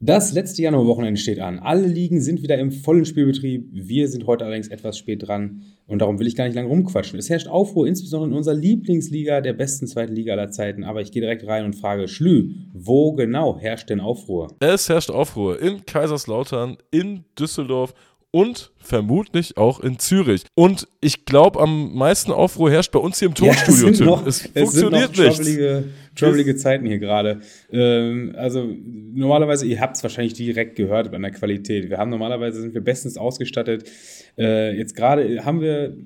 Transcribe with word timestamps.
Das 0.00 0.32
letzte 0.32 0.60
Januarwochenende 0.60 1.18
steht 1.18 1.40
an. 1.40 1.58
Alle 1.58 1.86
Ligen 1.86 2.20
sind 2.20 2.42
wieder 2.42 2.58
im 2.58 2.70
vollen 2.70 3.06
Spielbetrieb. 3.06 3.66
Wir 3.72 4.08
sind 4.08 4.26
heute 4.26 4.44
allerdings 4.44 4.68
etwas 4.68 4.98
spät 4.98 5.26
dran 5.26 5.62
und 5.86 6.02
darum 6.02 6.18
will 6.18 6.26
ich 6.26 6.36
gar 6.36 6.44
nicht 6.44 6.54
lange 6.54 6.68
rumquatschen. 6.68 7.18
Es 7.18 7.30
herrscht 7.30 7.48
Aufruhr, 7.48 7.88
insbesondere 7.88 8.28
in 8.28 8.36
unserer 8.36 8.56
Lieblingsliga, 8.56 9.40
der 9.40 9.54
besten 9.54 9.86
zweiten 9.86 10.14
Liga 10.14 10.34
aller 10.34 10.50
Zeiten. 10.50 10.84
Aber 10.84 11.00
ich 11.00 11.12
gehe 11.12 11.22
direkt 11.22 11.46
rein 11.46 11.64
und 11.64 11.76
frage, 11.76 12.08
Schlü, 12.08 12.56
wo 12.74 13.14
genau 13.14 13.58
herrscht 13.58 13.88
denn 13.88 14.00
Aufruhr? 14.00 14.48
Es 14.60 14.90
herrscht 14.90 15.10
Aufruhr 15.10 15.58
in 15.62 15.86
Kaiserslautern, 15.86 16.76
in 16.90 17.24
Düsseldorf 17.38 17.94
und 18.36 18.70
vermutlich 18.76 19.56
auch 19.56 19.80
in 19.80 19.98
Zürich. 19.98 20.44
Und 20.54 20.88
ich 21.00 21.24
glaube, 21.24 21.58
am 21.58 21.94
meisten 21.94 22.32
Aufruhr 22.32 22.70
herrscht 22.70 22.92
bei 22.92 22.98
uns 22.98 23.18
hier 23.18 23.28
im 23.28 23.34
Tonstudio. 23.34 23.88
Ja, 23.88 24.04
noch, 24.04 24.26
es, 24.26 24.50
es 24.52 24.74
funktioniert 24.74 25.16
nicht. 25.16 25.84
Troublige 26.14 26.54
Zeiten 26.54 26.84
hier 26.84 26.98
gerade. 26.98 27.40
Ähm, 27.72 28.34
also 28.36 28.68
normalerweise, 29.14 29.64
ihr 29.64 29.80
habt 29.80 29.96
es 29.96 30.02
wahrscheinlich 30.02 30.34
direkt 30.34 30.76
gehört 30.76 31.14
an 31.14 31.22
der 31.22 31.30
Qualität. 31.30 31.88
Wir 31.88 31.96
haben 31.96 32.10
normalerweise 32.10 32.60
sind 32.60 32.74
wir 32.74 32.82
bestens 32.82 33.16
ausgestattet. 33.16 33.90
Äh, 34.36 34.76
jetzt 34.76 34.94
gerade 34.94 35.42
haben 35.42 35.62
wir, 35.62 35.96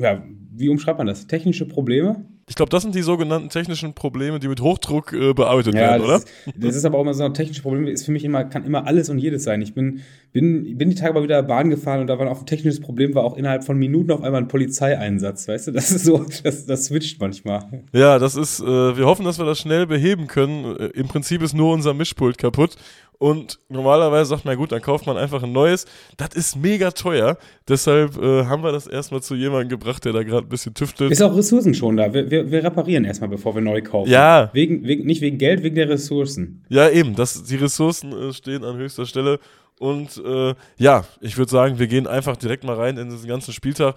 ja, 0.00 0.22
wie 0.54 0.68
umschreibt 0.68 0.98
man 0.98 1.08
das? 1.08 1.26
Technische 1.26 1.66
Probleme? 1.66 2.24
Ich 2.48 2.56
glaube, 2.56 2.70
das 2.70 2.82
sind 2.82 2.94
die 2.94 3.02
sogenannten 3.02 3.48
technischen 3.48 3.94
Probleme, 3.94 4.40
die 4.40 4.48
mit 4.48 4.60
Hochdruck 4.60 5.12
äh, 5.12 5.32
bearbeitet 5.32 5.74
ja, 5.74 5.80
werden, 5.80 6.02
oder? 6.02 6.16
Ist, 6.16 6.28
das 6.56 6.76
ist 6.76 6.84
aber 6.84 6.98
auch 6.98 7.02
immer 7.02 7.14
so 7.14 7.24
ein 7.24 7.34
technisches 7.34 7.62
Problem, 7.62 7.86
ist 7.86 8.04
für 8.04 8.12
mich 8.12 8.24
immer, 8.24 8.44
kann 8.44 8.64
immer 8.64 8.86
alles 8.86 9.08
und 9.10 9.18
jedes 9.18 9.44
sein. 9.44 9.62
Ich 9.62 9.74
bin, 9.74 10.00
bin, 10.32 10.76
bin 10.76 10.90
die 10.90 10.96
Tage 10.96 11.14
mal 11.14 11.22
wieder 11.22 11.42
Bahn 11.42 11.70
gefahren 11.70 12.00
und 12.00 12.08
da 12.08 12.18
war 12.18 12.30
auch 12.30 12.40
ein 12.40 12.46
technisches 12.46 12.80
Problem, 12.80 13.14
war 13.14 13.24
auch 13.24 13.36
innerhalb 13.36 13.64
von 13.64 13.78
Minuten 13.78 14.10
auf 14.10 14.22
einmal 14.22 14.42
ein 14.42 14.48
Polizeieinsatz, 14.48 15.46
weißt 15.46 15.68
du? 15.68 15.72
Das 15.72 15.92
ist 15.92 16.04
so, 16.04 16.26
das, 16.42 16.66
das 16.66 16.86
switcht 16.86 17.20
manchmal. 17.20 17.84
Ja, 17.92 18.18
das 18.18 18.34
ist, 18.34 18.60
äh, 18.60 18.96
wir 18.96 19.06
hoffen, 19.06 19.24
dass 19.24 19.38
wir 19.38 19.46
das 19.46 19.60
schnell 19.60 19.86
beheben 19.86 20.26
können. 20.26 20.76
Äh, 20.76 20.86
Im 20.94 21.06
Prinzip 21.06 21.42
ist 21.42 21.54
nur 21.54 21.72
unser 21.72 21.94
Mischpult 21.94 22.38
kaputt 22.38 22.76
und 23.18 23.60
normalerweise 23.68 24.30
sagt 24.30 24.44
man, 24.44 24.56
gut, 24.56 24.72
dann 24.72 24.82
kauft 24.82 25.06
man 25.06 25.16
einfach 25.16 25.42
ein 25.42 25.52
neues. 25.52 25.86
Das 26.16 26.34
ist 26.34 26.56
mega 26.56 26.90
teuer. 26.90 27.38
Deshalb 27.68 28.20
äh, 28.20 28.46
haben 28.46 28.64
wir 28.64 28.72
das 28.72 28.88
erstmal 28.88 29.22
zu 29.22 29.36
jemandem 29.36 29.68
gebracht, 29.68 30.04
der 30.04 30.12
da 30.12 30.24
gerade 30.24 30.46
ein 30.46 30.48
bisschen 30.48 30.74
tüftelt. 30.74 31.12
Ist 31.12 31.22
auch 31.22 31.36
Ressourcen 31.36 31.72
schon 31.72 31.96
da. 31.96 32.12
Wir, 32.12 32.30
wir, 32.30 32.50
wir 32.50 32.64
reparieren 32.64 33.04
erstmal, 33.04 33.30
bevor 33.30 33.54
wir 33.54 33.62
neu 33.62 33.80
kaufen. 33.80 34.10
Ja. 34.10 34.50
Wegen, 34.52 34.84
wegen, 34.84 35.06
nicht 35.06 35.20
wegen 35.20 35.38
Geld, 35.38 35.62
wegen 35.62 35.76
der 35.76 35.88
Ressourcen. 35.88 36.64
Ja, 36.68 36.88
eben. 36.88 37.14
Das, 37.14 37.44
die 37.44 37.56
Ressourcen 37.56 38.12
äh, 38.12 38.32
stehen 38.32 38.64
an 38.64 38.76
höchster 38.76 39.06
Stelle. 39.06 39.38
Und 39.78 40.22
äh, 40.24 40.54
ja, 40.78 41.04
ich 41.20 41.38
würde 41.38 41.50
sagen, 41.50 41.78
wir 41.78 41.86
gehen 41.86 42.06
einfach 42.06 42.36
direkt 42.36 42.64
mal 42.64 42.76
rein 42.76 42.96
in 42.98 43.10
diesen 43.10 43.28
ganzen 43.28 43.52
Spieltag. 43.52 43.94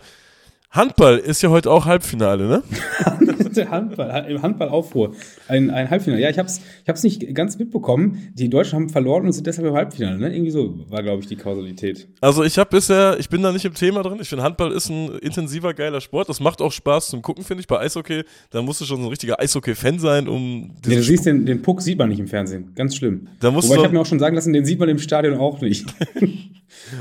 Handball 0.72 1.18
ist 1.18 1.42
ja 1.42 1.50
heute 1.50 1.72
auch 1.72 1.86
Halbfinale, 1.86 2.48
ne? 2.48 2.64
Handball, 3.72 4.26
im 4.30 4.42
Handball 4.42 4.70
Aufruhr. 4.70 5.14
Ein, 5.48 5.70
ein 5.70 5.90
Halbfinale. 5.90 6.22
Ja, 6.22 6.30
ich 6.30 6.38
hab's, 6.38 6.60
ich 6.84 6.90
hab's 6.90 7.04
nicht 7.04 7.34
ganz 7.34 7.58
mitbekommen. 7.58 8.34
Die 8.34 8.50
Deutschen 8.50 8.76
haben 8.76 8.90
verloren 8.90 9.26
und 9.26 9.32
sind 9.32 9.48
deshalb 9.48 9.68
im 9.68 9.74
Halbfinale, 9.74 10.18
ne? 10.18 10.34
Irgendwie 10.34 10.52
so 10.52 10.80
war, 10.90 11.04
glaube 11.04 11.22
ich, 11.22 11.28
die 11.28 11.36
Kausalität. 11.38 12.08
Also 12.22 12.44
ich 12.44 12.58
habe 12.58 12.70
bisher, 12.70 13.18
ich 13.20 13.30
bin 13.30 13.42
da 13.42 13.52
nicht 13.52 13.66
im 13.66 13.74
Thema 13.74 14.04
drin. 14.04 14.18
Ich 14.22 14.30
finde, 14.30 14.44
Handball 14.44 14.72
ist 14.72 14.90
ein 14.90 15.18
intensiver, 15.20 15.74
geiler 15.74 16.02
Sport. 16.02 16.30
Das 16.30 16.40
macht 16.40 16.62
auch 16.62 16.72
Spaß 16.72 17.08
zum 17.08 17.22
Gucken, 17.22 17.44
finde 17.44 17.62
ich. 17.62 17.68
Bei 17.68 17.80
Eishockey, 17.80 18.24
da 18.50 18.62
musst 18.62 18.82
du 18.82 18.86
schon 18.86 18.98
so 18.98 19.04
ein 19.04 19.10
richtiger 19.10 19.40
Eishockey-Fan 19.40 20.00
sein, 20.00 20.28
um. 20.28 20.74
Nee, 20.86 20.96
du 20.96 21.04
siehst 21.04 21.26
den, 21.26 21.46
den 21.46 21.62
Puck 21.62 21.82
sieht 21.82 21.98
man 21.98 22.10
nicht 22.10 22.20
im 22.20 22.28
Fernsehen. 22.28 22.74
Ganz 22.76 22.96
schlimm. 22.96 23.30
Da 23.40 23.52
musst 23.52 23.70
Wobei 23.70 23.78
ich 23.78 23.84
habe 23.86 23.94
mir 23.94 24.02
auch 24.02 24.06
schon 24.06 24.20
sagen 24.20 24.36
lassen, 24.36 24.54
den 24.54 24.66
sieht 24.66 24.80
man 24.80 24.90
im 24.90 25.00
Stadion 25.00 25.38
auch 25.38 25.62
nicht. 25.62 25.86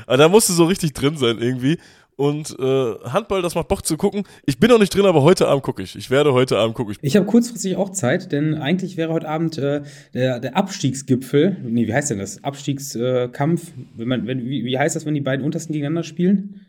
Aber 0.06 0.16
da 0.18 0.28
musst 0.28 0.48
du 0.48 0.52
so 0.52 0.64
richtig 0.64 0.92
drin 0.92 1.16
sein 1.16 1.38
irgendwie. 1.38 1.78
Und 2.16 2.56
äh, 2.58 2.94
Handball, 3.04 3.42
das 3.42 3.54
macht 3.54 3.68
Bock 3.68 3.84
zu 3.84 3.96
gucken. 3.96 4.24
Ich 4.46 4.58
bin 4.58 4.70
noch 4.70 4.78
nicht 4.78 4.94
drin, 4.94 5.06
aber 5.06 5.22
heute 5.22 5.48
Abend 5.48 5.64
gucke 5.64 5.82
ich. 5.82 5.96
Ich 5.96 6.10
werde 6.10 6.32
heute 6.32 6.58
Abend 6.58 6.74
gucken. 6.76 6.94
Ich 7.02 7.16
habe 7.16 7.26
kurzfristig 7.26 7.76
auch 7.76 7.90
Zeit, 7.90 8.30
denn 8.30 8.54
eigentlich 8.54 8.96
wäre 8.96 9.12
heute 9.12 9.28
Abend 9.28 9.58
äh, 9.58 9.82
der, 10.12 10.38
der 10.38 10.56
Abstiegsgipfel. 10.56 11.56
Nee, 11.62 11.86
wie 11.88 11.94
heißt 11.94 12.10
denn 12.10 12.18
das? 12.18 12.42
Abstiegskampf. 12.44 13.72
wenn 13.96 14.08
man, 14.08 14.26
wenn, 14.26 14.44
wie, 14.44 14.64
wie 14.64 14.78
heißt 14.78 14.94
das, 14.94 15.06
wenn 15.06 15.14
die 15.14 15.20
beiden 15.20 15.44
untersten 15.44 15.72
gegeneinander 15.72 16.04
spielen? 16.04 16.60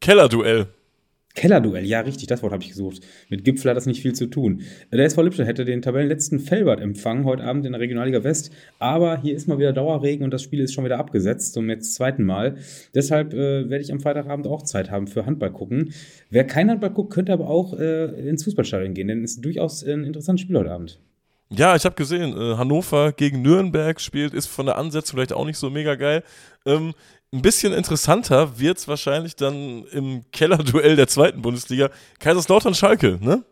Kellerduell. 0.00 0.66
Kellerduell, 1.36 1.84
ja, 1.84 2.00
richtig, 2.00 2.28
das 2.28 2.42
Wort 2.42 2.52
habe 2.52 2.62
ich 2.62 2.70
gesucht. 2.70 3.02
Mit 3.28 3.44
Gipfel 3.44 3.70
hat 3.70 3.76
das 3.76 3.84
nicht 3.84 4.00
viel 4.00 4.14
zu 4.14 4.26
tun. 4.26 4.62
Der 4.90 5.04
SV 5.04 5.22
Lippstadt 5.22 5.46
hätte 5.46 5.66
den 5.66 5.82
Tabellenletzten 5.82 6.40
Felbert 6.40 6.80
empfangen 6.80 7.26
heute 7.26 7.44
Abend 7.44 7.66
in 7.66 7.72
der 7.72 7.80
Regionalliga 7.80 8.24
West, 8.24 8.50
aber 8.78 9.20
hier 9.20 9.36
ist 9.36 9.46
mal 9.46 9.58
wieder 9.58 9.74
Dauerregen 9.74 10.24
und 10.24 10.30
das 10.32 10.42
Spiel 10.42 10.60
ist 10.60 10.72
schon 10.72 10.86
wieder 10.86 10.98
abgesetzt, 10.98 11.52
zum 11.52 11.68
jetzt 11.68 11.94
zweiten 11.94 12.24
Mal. 12.24 12.56
Deshalb 12.94 13.34
äh, 13.34 13.68
werde 13.68 13.84
ich 13.84 13.92
am 13.92 14.00
Freitagabend 14.00 14.46
auch 14.46 14.62
Zeit 14.62 14.90
haben 14.90 15.06
für 15.06 15.26
Handball 15.26 15.52
gucken. 15.52 15.92
Wer 16.30 16.44
kein 16.44 16.70
Handball 16.70 16.90
guckt, 16.90 17.12
könnte 17.12 17.34
aber 17.34 17.48
auch 17.48 17.78
äh, 17.78 18.06
ins 18.28 18.42
Fußballstadion 18.44 18.94
gehen, 18.94 19.08
denn 19.08 19.22
es 19.22 19.32
ist 19.32 19.44
durchaus 19.44 19.84
ein 19.84 20.04
interessantes 20.04 20.40
Spiel 20.40 20.56
heute 20.56 20.72
Abend. 20.72 20.98
Ja, 21.50 21.76
ich 21.76 21.84
habe 21.84 21.94
gesehen, 21.94 22.36
äh, 22.36 22.56
Hannover 22.56 23.12
gegen 23.12 23.42
Nürnberg 23.42 24.00
spielt, 24.00 24.34
ist 24.34 24.46
von 24.46 24.66
der 24.66 24.78
Ansetzung 24.78 25.16
vielleicht 25.16 25.32
auch 25.32 25.44
nicht 25.44 25.58
so 25.58 25.70
mega 25.70 25.94
geil. 25.94 26.24
Ähm, 26.66 26.92
ein 27.36 27.42
bisschen 27.42 27.72
interessanter 27.72 28.58
wird 28.58 28.78
es 28.78 28.88
wahrscheinlich 28.88 29.36
dann 29.36 29.84
im 29.92 30.24
Kellerduell 30.32 30.96
der 30.96 31.08
zweiten 31.08 31.42
Bundesliga. 31.42 31.90
Kaiserslautern-Schalke, 32.18 33.18
ne? 33.20 33.44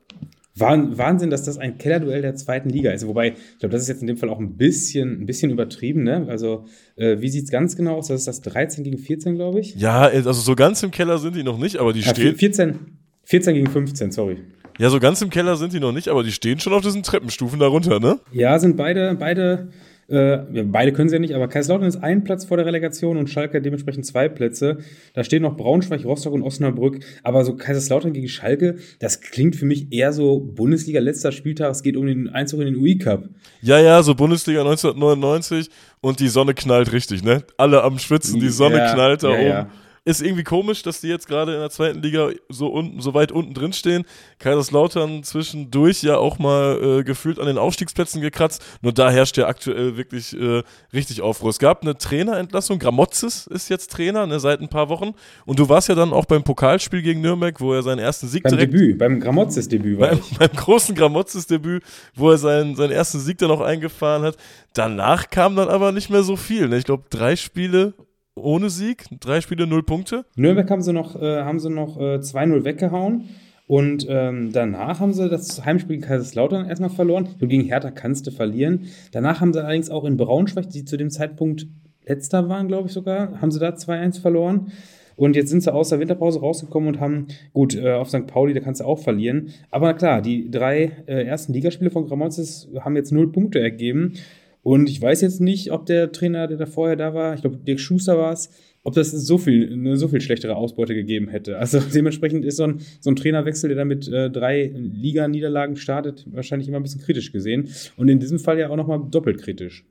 Wahnsinn, 0.57 1.31
dass 1.31 1.43
das 1.43 1.59
ein 1.59 1.79
Kellerduell 1.79 2.23
der 2.23 2.37
zweiten 2.37 2.69
Liga 2.69 2.93
ist. 2.93 3.07
Wobei, 3.09 3.33
ich 3.33 3.59
glaube, 3.59 3.73
das 3.73 3.83
ist 3.83 3.89
jetzt 3.89 4.03
in 4.03 4.07
dem 4.07 4.17
Fall 4.17 4.29
auch 4.29 4.39
ein 4.39 4.57
bisschen, 4.57 5.23
ein 5.23 5.27
bisschen 5.27 5.51
übertrieben. 5.51 6.05
Ne? 6.05 6.27
Also, 6.29 6.67
äh, 6.95 7.21
wie 7.21 7.29
sieht 7.29 7.45
es 7.45 7.51
ganz 7.51 7.77
genau 7.77 7.97
aus? 7.97 8.07
Das 8.07 8.21
ist 8.21 8.29
das 8.29 8.41
13 8.43 8.85
gegen 8.85 8.99
14, 8.99 9.35
glaube 9.35 9.61
ich. 9.61 9.75
Ja, 9.75 10.03
also 10.03 10.33
so 10.33 10.55
ganz 10.55 10.83
im 10.85 10.93
Keller 10.93 11.19
sind 11.19 11.35
die 11.35 11.43
noch 11.43 11.59
nicht, 11.59 11.79
aber 11.79 11.93
die 11.93 12.01
ja, 12.01 12.11
stehen. 12.11 12.37
14, 12.37 12.79
14 13.25 13.55
gegen 13.55 13.69
15, 13.69 14.13
sorry. 14.13 14.39
Ja, 14.79 14.91
so 14.91 15.01
ganz 15.01 15.23
im 15.23 15.31
Keller 15.31 15.57
sind 15.57 15.73
die 15.73 15.81
noch 15.81 15.93
nicht, 15.93 16.09
aber 16.09 16.23
die 16.23 16.33
stehen 16.33 16.61
schon 16.61 16.73
auf 16.73 16.83
diesen 16.83 17.03
Treppenstufen 17.03 17.59
darunter, 17.59 18.01
ne? 18.01 18.21
Ja, 18.33 18.59
sind 18.59 18.77
beide, 18.77 19.15
beide 19.15 19.71
äh, 20.09 20.39
beide 20.65 20.93
können 20.93 21.09
sie 21.09 21.17
ja 21.17 21.21
nicht, 21.21 21.35
aber 21.35 21.49
Kaiserslautern 21.49 21.89
ist 21.89 21.97
ein 21.97 22.25
Platz 22.25 22.45
vor 22.45 22.57
der 22.57 22.67
Relegation 22.67 23.17
und 23.17 23.29
Schalke 23.29 23.63
dementsprechend 23.63 24.05
zwei 24.05 24.29
Plätze. 24.29 24.79
Da 25.15 25.25
stehen 25.25 25.43
noch 25.43 25.57
Braunschweig, 25.57 26.05
Rostock 26.05 26.33
und 26.33 26.43
Osnabrück. 26.43 27.01
Aber 27.23 27.45
so 27.45 27.57
Kaiserslautern 27.57 28.13
gegen 28.13 28.29
Schalke, 28.29 28.77
das 28.99 29.21
klingt 29.21 29.57
für 29.57 29.65
mich 29.65 29.93
eher 29.93 30.13
so 30.13 30.41
Bundesliga 30.41 31.01
letzter 31.01 31.33
Spieltag. 31.33 31.71
Es 31.71 31.83
geht 31.83 31.97
um 31.97 32.07
den 32.07 32.29
Einzug 32.29 32.61
in 32.61 32.67
den 32.67 32.77
UI 32.77 32.99
Cup. 32.99 33.29
Ja, 33.63 33.79
ja, 33.81 34.03
so 34.03 34.15
Bundesliga 34.15 34.61
1999 34.61 35.71
und 36.01 36.21
die 36.21 36.29
Sonne 36.29 36.55
knallt 36.55 36.93
richtig, 36.93 37.23
ne? 37.23 37.45
Alle 37.57 37.83
am 37.83 37.99
Schwitzen, 37.99 38.41
die 38.41 38.51
Sonne 38.51 38.79
ja, 38.79 38.93
knallt 38.93 39.23
da 39.23 39.31
ja, 39.31 39.39
oben. 39.39 39.49
Ja. 39.49 39.71
Ist 40.07 40.21
irgendwie 40.21 40.45
komisch, 40.45 40.83
dass 40.83 41.01
die 41.01 41.09
jetzt 41.09 41.27
gerade 41.27 41.55
in 41.55 41.61
der 41.61 41.71
zweiten 41.71 42.03
Liga 42.03 42.29
so 42.51 42.69
unten, 42.69 43.01
so 43.01 43.15
weit 43.15 43.33
unten 43.33 43.55
drin 43.55 43.73
stehen. 43.73 44.05
Kaiserslautern 44.39 45.23
zwischendurch 45.23 46.03
ja 46.03 46.19
auch 46.19 46.39
mal 46.39 47.01
äh, 47.01 47.05
gefühlt 47.05 47.39
an 47.39 47.47
den 47.47 47.57
Aufstiegsplätzen 47.57 48.21
gekratzt. 48.21 48.63
Nur 48.83 48.93
da 48.93 49.11
herrscht 49.11 49.39
ja 49.39 49.47
aktuell 49.47 49.97
wirklich 49.97 50.39
äh, 50.39 50.63
richtig 50.93 51.23
Aufruhr. 51.23 51.49
Es 51.49 51.59
gab 51.59 51.81
eine 51.81 51.97
Trainerentlassung. 51.97 52.79
Gramotzes 52.79 53.47
ist 53.47 53.71
jetzt 53.71 53.93
Trainer 53.93 54.27
ne, 54.27 54.41
seit 54.41 54.61
ein 54.61 54.69
paar 54.69 54.91
Wochen. 54.91 55.13
Und 55.47 55.59
du 55.59 55.71
warst 55.71 55.89
ja 55.89 55.95
dann 55.95 56.13
auch 56.13 56.27
beim 56.27 56.45
Pokalspiel 56.45 57.01
gegen 57.01 57.23
Nürnberg, 57.23 57.59
wo 57.59 57.73
er 57.73 57.83
seinen 57.83 58.01
ersten 58.01 58.29
Sieg 58.29 58.43
beim 58.43 58.53
direkt. 58.53 58.75
Debüt, 58.75 58.99
beim 58.99 59.21
Gramotzes-Debüt 59.21 59.99
war 59.99 60.09
beim. 60.11 60.21
Beim 60.39 60.53
großen 60.53 60.95
Gramotzes-Debüt, 60.95 61.83
wo 62.15 62.31
er 62.31 62.37
seinen, 62.37 62.77
seinen 62.77 62.93
ersten 62.93 63.21
Sieg 63.21 63.39
dann 63.39 63.51
auch 63.51 63.63
eingefahren 63.63 64.23
hat. 64.23 64.37
Danach 64.75 65.31
kam 65.31 65.57
dann 65.57 65.69
aber 65.69 65.93
nicht 65.93 66.11
mehr 66.11 66.25
so 66.25 66.37
viel. 66.37 66.69
Ne? 66.69 66.77
Ich 66.77 66.85
glaube, 66.85 67.05
drei 67.09 67.37
Spiele 67.37 67.95
ohne 68.37 68.71
Sieg, 68.71 69.05
drei 69.21 69.41
Spiele, 69.41 69.67
null 69.67 69.83
Punkte. 69.83 70.25
Nürnberg 70.37 70.71
haben 70.71 70.83
sie 70.83 70.93
noch, 70.93 71.15
äh, 71.21 71.43
noch 71.53 71.99
äh, 71.99 72.19
2-0 72.19 72.65
weggehauen. 72.65 73.29
Und 73.67 74.07
ähm, 74.11 74.53
danach 74.53 75.01
haben 75.01 75.15
sie 75.15 75.29
das 75.31 75.65
Heimspiel 75.65 75.97
gegen 75.97 76.07
Kaiserslautern 76.07 76.69
erstmal 76.69 76.91
verloren. 76.91 77.29
Und 77.41 77.49
gegen 77.49 77.65
Hertha 77.65 77.91
kannst 77.91 78.27
du 78.27 78.31
verlieren. 78.31 78.89
Danach 79.13 79.41
haben 79.41 79.53
sie 79.53 79.61
allerdings 79.61 79.89
auch 79.89 80.05
in 80.05 80.19
Braunschweig, 80.19 80.69
die 80.69 80.85
zu 80.85 80.99
dem 80.99 81.11
Zeitpunkt 81.11 81.67
letzter 82.05 82.49
waren, 82.51 82.69
glaube 82.69 82.89
ich 82.89 82.93
sogar, 82.93 83.41
haben 83.41 83.51
sie 83.51 83.59
da 83.59 83.71
2-1 83.71 84.21
verloren. 84.21 84.73
Und 85.17 85.37
jetzt 85.37 85.49
sind 85.49 85.63
sie 85.63 85.73
aus 85.73 85.91
der 85.91 86.01
Winterpause 86.01 86.41
rausgekommen 86.41 86.89
und 86.89 87.01
haben, 87.01 87.29
gut, 87.53 87.75
äh, 87.75 87.93
auf 87.93 88.09
St. 88.09 88.27
Pauli, 88.27 88.53
da 88.53 88.61
kannst 88.61 88.81
du 88.81 88.85
auch 88.85 88.99
verlieren. 88.99 89.51
Aber 89.71 89.95
klar, 89.95 90.21
die 90.21 90.51
drei 90.51 90.91
äh, 91.07 91.25
ersten 91.25 91.53
Ligaspiele 91.53 91.91
von 91.91 92.07
Gramozis 92.07 92.69
haben 92.81 92.97
jetzt 92.97 93.13
null 93.13 93.31
Punkte 93.31 93.61
ergeben. 93.61 94.15
Und 94.65 94.89
ich 94.89 95.01
weiß 95.01 95.21
jetzt 95.21 95.43
nicht, 95.43 95.71
ob 95.73 95.85
der 95.85 96.11
Trainer, 96.11 96.49
der 96.49 96.57
da 96.57 96.65
vorher 96.65 96.97
da 96.97 97.13
war, 97.13 97.35
ich 97.35 97.43
glaube, 97.43 97.59
Dirk 97.59 97.79
Schuster 97.79 98.17
war 98.17 98.33
es, 98.33 98.49
ob 98.83 98.95
das 98.95 99.11
so 99.11 99.37
viel, 99.37 99.71
eine 99.71 99.99
so 99.99 100.09
viel 100.09 100.23
schlechtere 100.23 100.57
Ausbeute 100.57 100.95
gegeben 100.95 101.29
hätte. 101.29 101.59
Also 101.59 101.81
dementsprechend 101.95 102.47
ist 102.47 102.57
so 102.57 102.65
ein, 102.65 102.81
so 102.99 103.11
ein 103.11 103.17
Trainerwechsel, 103.17 103.69
der 103.69 103.77
dann 103.77 103.89
mit 103.89 104.09
äh, 104.09 104.31
drei 104.31 104.73
Liga-Niederlagen 104.75 105.77
startet, 105.77 106.25
wahrscheinlich 106.33 106.67
immer 106.67 106.79
ein 106.79 106.83
bisschen 106.83 107.03
kritisch 107.03 107.31
gesehen. 107.31 107.69
Und 107.99 108.09
in 108.09 108.19
diesem 108.21 108.39
Fall 108.39 108.59
ja 108.59 108.71
auch 108.71 108.77
nochmal 108.77 109.03
doppelt 109.11 109.43
kritisch. 109.43 109.85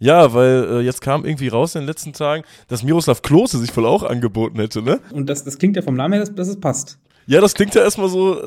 Ja, 0.00 0.34
weil 0.34 0.66
äh, 0.70 0.80
jetzt 0.80 1.00
kam 1.00 1.24
irgendwie 1.24 1.48
raus 1.48 1.76
in 1.76 1.82
den 1.82 1.86
letzten 1.86 2.12
Tagen, 2.12 2.42
dass 2.66 2.82
Miroslav 2.82 3.22
Klose 3.22 3.58
sich 3.58 3.70
voll 3.70 3.86
auch 3.86 4.02
angeboten 4.02 4.58
hätte, 4.58 4.82
ne? 4.82 5.00
Und 5.12 5.30
das, 5.30 5.44
das 5.44 5.56
klingt 5.56 5.76
ja 5.76 5.82
vom 5.82 5.94
Namen 5.94 6.14
her, 6.14 6.20
dass, 6.20 6.34
dass 6.34 6.48
es 6.48 6.60
passt. 6.60 6.98
Ja, 7.28 7.40
das 7.40 7.54
klingt 7.54 7.74
ja 7.76 7.82
erstmal 7.82 8.08
so, 8.08 8.40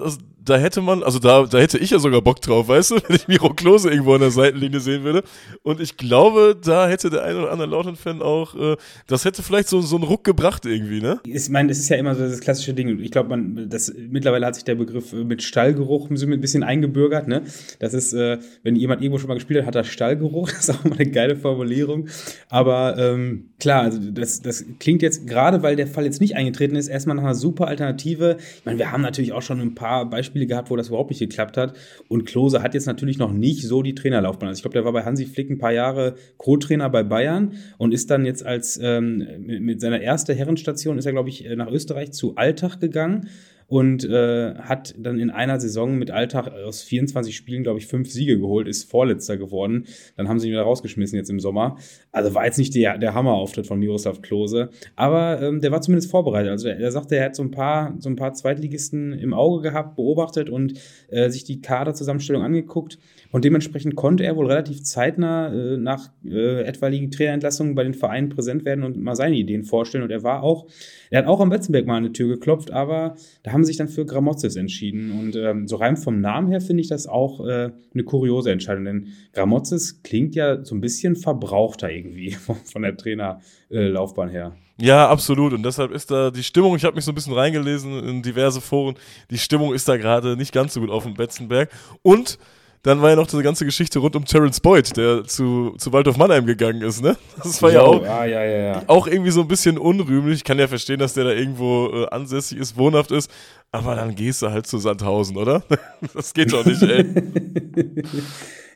da 0.50 0.58
hätte 0.58 0.82
man, 0.82 1.04
also 1.04 1.20
da, 1.20 1.44
da 1.44 1.60
hätte 1.60 1.78
ich 1.78 1.92
ja 1.92 2.00
sogar 2.00 2.22
Bock 2.22 2.42
drauf, 2.42 2.68
weißt 2.68 2.92
du, 2.92 2.96
wenn 3.08 3.16
ich 3.16 3.28
Miro 3.28 3.54
Klose 3.54 3.90
irgendwo 3.90 4.14
an 4.16 4.22
der 4.22 4.32
Seitenlinie 4.32 4.80
sehen 4.80 5.04
würde. 5.04 5.24
Und 5.64 5.80
ich 5.80 5.98
glaube, 5.98 6.58
da 6.62 6.88
hätte 6.88 7.10
der 7.10 7.24
ein 7.24 7.36
oder 7.36 7.52
andere 7.52 7.70
Lautern-Fan 7.70 8.22
auch, 8.22 8.56
äh, 8.56 8.76
das 9.08 9.26
hätte 9.26 9.44
vielleicht 9.44 9.70
so, 9.70 9.82
so 9.82 9.96
einen 9.96 10.06
Ruck 10.06 10.24
gebracht 10.24 10.66
irgendwie, 10.66 11.02
ne? 11.02 11.20
Ich 11.26 11.50
meine, 11.50 11.72
es 11.72 11.80
ist 11.80 11.90
ja 11.90 11.98
immer 11.98 12.16
so 12.16 12.22
das 12.22 12.40
klassische 12.40 12.74
Ding. 12.74 13.00
Ich 13.00 13.12
glaube, 13.12 13.30
man, 13.30 13.70
das, 13.70 13.94
mittlerweile 14.10 14.46
hat 14.46 14.56
sich 14.56 14.64
der 14.64 14.76
Begriff 14.76 15.14
mit 15.14 15.44
Stallgeruch 15.44 16.10
ein 16.10 16.42
bisschen 16.42 16.64
eingebürgert, 16.64 17.28
ne? 17.28 17.44
Das 17.80 17.94
ist, 17.94 18.14
äh, 18.14 18.40
wenn 18.64 18.76
jemand 18.76 19.02
irgendwo 19.02 19.20
schon 19.20 19.28
mal 19.28 19.36
gespielt 19.36 19.60
hat, 19.62 19.68
hat 19.68 19.76
er 19.76 19.84
Stallgeruch. 19.84 20.50
Das 20.60 20.68
ist 20.68 20.76
auch 20.76 20.84
immer 20.84 20.96
eine 20.96 21.10
geile 21.10 21.38
Formulierung. 21.38 22.08
Aber 22.50 22.98
ähm, 22.98 23.52
klar, 23.60 23.84
also 23.84 24.00
das, 24.12 24.42
das 24.42 24.66
klingt 24.80 25.02
jetzt, 25.02 25.26
gerade 25.26 25.64
weil 25.64 25.76
der 25.76 25.88
Fall 25.88 26.04
jetzt 26.04 26.20
nicht 26.20 26.36
eingetreten 26.36 26.76
ist, 26.76 26.88
erstmal 26.88 27.16
nach 27.16 27.24
einer 27.24 27.36
super 27.36 27.68
Alternative. 27.68 28.38
Ich 28.58 28.66
meine, 28.66 28.78
wir 28.78 28.92
haben 28.92 29.02
natürlich 29.02 29.32
auch 29.32 29.42
schon 29.42 29.62
ein 29.62 29.76
paar 29.76 30.10
Beispiele 30.10 30.39
gehabt, 30.48 30.70
wo 30.70 30.76
das 30.76 30.90
überhaupt 30.90 31.10
nicht 31.10 31.20
geklappt 31.20 31.58
hat. 31.58 31.74
Und 32.08 32.26
Klose 32.26 32.62
hat 32.62 32.74
jetzt 32.74 32.86
natürlich 32.86 33.18
noch 33.18 33.32
nicht 33.32 33.68
so 33.68 33.82
die 33.82 33.96
Trainerlaufbahn. 33.96 34.50
Also 34.50 34.60
ich 34.60 34.64
glaube, 34.64 34.74
der 34.74 34.86
war 34.86 34.94
bei 34.94 35.04
Hansi 35.04 35.26
Flick 35.26 35.50
ein 35.50 35.58
paar 35.58 35.74
Jahre 35.74 36.16
Co-Trainer 36.38 36.90
bei 36.90 37.04
Bayern 37.04 37.54
und 37.78 37.94
ist 37.94 38.10
dann 38.10 38.26
jetzt 38.26 38.46
als 38.46 38.80
ähm, 38.82 39.26
mit 39.40 39.82
seiner 39.82 40.02
ersten 40.02 40.36
Herrenstation 40.36 40.98
ist 40.98 41.06
er, 41.06 41.12
glaube 41.12 41.30
ich, 41.30 41.48
nach 41.56 41.70
Österreich 41.70 42.12
zu 42.12 42.36
Alltag 42.36 42.80
gegangen 42.80 43.30
und 43.70 44.04
äh, 44.04 44.56
hat 44.56 44.96
dann 44.98 45.20
in 45.20 45.30
einer 45.30 45.60
Saison 45.60 45.98
mit 45.98 46.12
Alltag 46.12 46.52
aus 46.52 46.82
24 46.82 47.36
Spielen, 47.36 47.64
glaube 47.64 47.80
ich, 47.80 47.88
fünf 47.88 48.10
Siege 48.10 48.40
geholt, 48.40 48.68
ist 48.68 48.90
Vorletzter 48.90 49.38
geworden. 49.38 49.86
Dann 50.18 50.28
haben 50.28 50.40
sie 50.40 50.48
ihn 50.48 50.54
wieder 50.54 50.64
rausgeschmissen 50.64 51.18
jetzt 51.18 51.30
im 51.30 51.40
Sommer. 51.40 51.78
Also 52.12 52.34
war 52.34 52.46
jetzt 52.46 52.58
nicht 52.58 52.74
der, 52.74 52.98
der 52.98 53.14
Hammerauftritt 53.14 53.68
von 53.68 53.80
Miroslav 53.80 54.22
Klose, 54.22 54.70
aber 54.96 55.42
ähm, 55.42 55.62
der 55.62 55.72
war 55.72 55.82
zumindest 55.82 56.10
vorbereitet. 56.10 56.52
Also 56.52 56.68
er, 56.68 56.92
sagte, 56.92 57.16
er 57.16 57.26
hat 57.26 57.36
so 57.36 57.44
ein 57.44 57.52
paar, 57.52 57.96
so 58.00 58.10
ein 58.10 58.16
paar 58.16 58.34
Zweitligisten 58.34 59.14
im 59.14 59.34
Auge 59.34 59.62
gehabt, 59.62 59.96
beobachtet 59.96 60.50
und 60.50 60.74
äh, 61.10 61.30
sich 61.30 61.44
die 61.44 61.62
Kaderzusammenstellung 61.62 62.42
angeguckt. 62.42 62.98
Und 63.32 63.46
dementsprechend 63.46 63.96
konnte 63.96 64.24
er 64.24 64.36
wohl 64.36 64.48
relativ 64.48 64.82
zeitnah 64.84 65.54
äh, 65.54 65.78
nach 65.78 66.10
äh, 66.26 66.64
etwaigen 66.64 67.12
Trainerentlassungen 67.12 67.76
bei 67.76 67.84
den 67.84 67.94
Vereinen 67.94 68.30
präsent 68.30 68.66
werden 68.66 68.84
und 68.84 68.98
mal 68.98 69.16
seine 69.16 69.36
Ideen 69.36 69.64
vorstellen. 69.64 70.04
Und 70.04 70.12
er 70.12 70.24
war 70.24 70.42
auch, 70.42 70.66
er 71.12 71.20
hat 71.20 71.28
auch 71.28 71.40
am 71.40 71.50
Betzenberg 71.50 71.86
mal 71.86 71.98
an 71.98 72.04
die 72.04 72.14
Tür 72.14 72.30
geklopft, 72.30 72.72
aber 72.72 73.16
da 73.44 73.52
haben 73.52 73.59
sie 73.64 73.70
sich 73.70 73.78
dann 73.78 73.88
für 73.88 74.06
Gramozis 74.06 74.56
entschieden. 74.56 75.12
Und 75.12 75.36
ähm, 75.36 75.68
so 75.68 75.78
rein 75.78 75.98
vom 75.98 76.22
Namen 76.22 76.50
her 76.50 76.62
finde 76.62 76.82
ich 76.82 76.90
das 76.90 77.08
auch 77.08 77.46
äh, 77.46 77.72
eine 77.94 78.04
kuriose 78.04 78.52
Entscheidung, 78.52 78.86
denn 78.86 79.08
Gramozis 79.34 80.02
klingt 80.04 80.36
ja 80.36 80.64
so 80.64 80.76
ein 80.76 80.82
bisschen 80.82 81.16
verbrauchter 81.16 81.90
irgendwie 81.90 82.32
von 82.64 82.82
der 82.82 82.96
Trainerlaufbahn 82.98 84.30
her. 84.30 84.56
Ja, 84.82 85.10
absolut. 85.10 85.54
Und 85.54 85.64
deshalb 85.64 85.92
ist 85.92 86.10
da 86.10 86.32
die 86.32 86.44
Stimmung, 86.44 86.76
ich 86.76 86.86
habe 86.86 86.96
mich 86.96 87.04
so 87.04 87.12
ein 87.12 87.16
bisschen 87.16 87.34
reingelesen 87.34 88.02
in 88.02 88.22
diverse 88.22 88.62
Foren, 88.62 88.96
die 89.30 89.38
Stimmung 89.38 89.74
ist 89.74 89.90
da 89.90 89.98
gerade 89.98 90.38
nicht 90.38 90.54
ganz 90.54 90.74
so 90.74 90.80
gut 90.80 90.90
auf 90.90 91.04
dem 91.04 91.16
Betzenberg. 91.16 91.70
Und 92.02 92.40
dann 92.84 93.02
war 93.02 93.10
ja 93.10 93.16
noch 93.16 93.28
diese 93.28 93.44
ganze 93.44 93.66
Geschichte 93.66 94.00
rund 94.00 94.16
um 94.16 94.26
Terence 94.26 94.60
Boyd, 94.60 94.96
der 94.96 95.26
zu, 95.26 95.74
zu 95.78 95.92
Waldorf 95.92 96.18
Mannheim 96.18 96.46
gegangen 96.46 96.82
ist, 96.82 97.02
ne? 97.02 97.18
Das 97.38 97.62
war 97.62 97.72
jo, 97.72 97.76
ja 97.76 97.82
auch, 97.82 98.04
ja, 98.04 98.26
ja, 98.26 98.44
ja, 98.44 98.84
auch 98.88 99.08
irgendwie 99.08 99.32
so 99.32 99.42
ein 99.42 99.48
bisschen 99.48 99.78
unrühmlich. 99.78 100.38
Ich 100.38 100.44
kann 100.44 100.60
ja 100.60 100.68
verstehen, 100.68 101.00
dass 101.00 101.14
der 101.14 101.26
da 101.26 101.32
irgendwo 101.32 101.90
äh, 101.94 102.08
ansässig 102.10 102.58
ist, 102.58 102.78
wohnhaft 102.78 103.12
ist, 103.12 103.30
aber 103.72 103.96
dann 103.96 104.16
gehst 104.16 104.42
du 104.42 104.50
halt 104.50 104.66
zu 104.66 104.78
Sandhausen, 104.78 105.38
oder? 105.38 105.64
Das 106.14 106.34
geht 106.34 106.54
doch 106.54 106.66
nicht, 106.66 106.82
ey. 106.82 107.04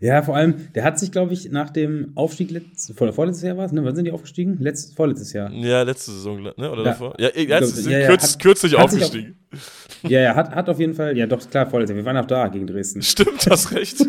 Ja, 0.04 0.22
vor 0.22 0.36
allem, 0.36 0.74
der 0.76 0.84
hat 0.84 1.00
sich, 1.00 1.14
glaube 1.14 1.32
ich, 1.32 1.50
nach 1.50 1.70
dem 1.70 2.12
Aufstieg 2.16 2.52
letztes, 2.52 2.94
vor, 2.94 3.14
vorletztes 3.14 3.46
Jahr 3.46 3.56
war 3.56 3.68
es, 3.68 3.72
ne? 3.72 3.86
Wann 3.86 3.96
sind 3.96 4.04
die 4.04 4.12
aufgestiegen? 4.12 4.58
Letzt, 4.60 4.98
vorletztes 4.98 5.32
Jahr. 5.32 5.50
Ja, 5.54 5.84
letzte 5.84 6.12
Saison, 6.12 6.42
ne? 6.42 6.54
Oder 6.58 6.80
ja. 6.80 6.84
davor? 6.84 7.16
Ja, 7.18 7.30
ja, 7.34 7.64
sind 7.64 7.90
ja, 7.90 8.00
ja, 8.00 8.08
kürz, 8.08 8.34
hat, 8.34 8.42
kürzlich 8.42 8.74
hat 8.74 8.84
aufgestiegen. 8.84 9.38
Auf, 9.54 10.12
ja, 10.12 10.20
ja, 10.20 10.36
hat, 10.36 10.54
hat 10.54 10.68
auf 10.68 10.78
jeden 10.78 10.94
Fall, 10.94 11.18
ja 11.18 11.26
doch, 11.26 11.50
klar, 11.50 11.70
vorletztes 11.70 11.96
Jahr. 11.96 12.04
Wir 12.04 12.06
waren 12.06 12.18
auch 12.22 12.28
da 12.28 12.50
gegen 12.50 12.68
Dresden. 12.68 13.02
Stimmt, 13.02 13.48
hast 13.50 13.72
recht. 13.72 14.06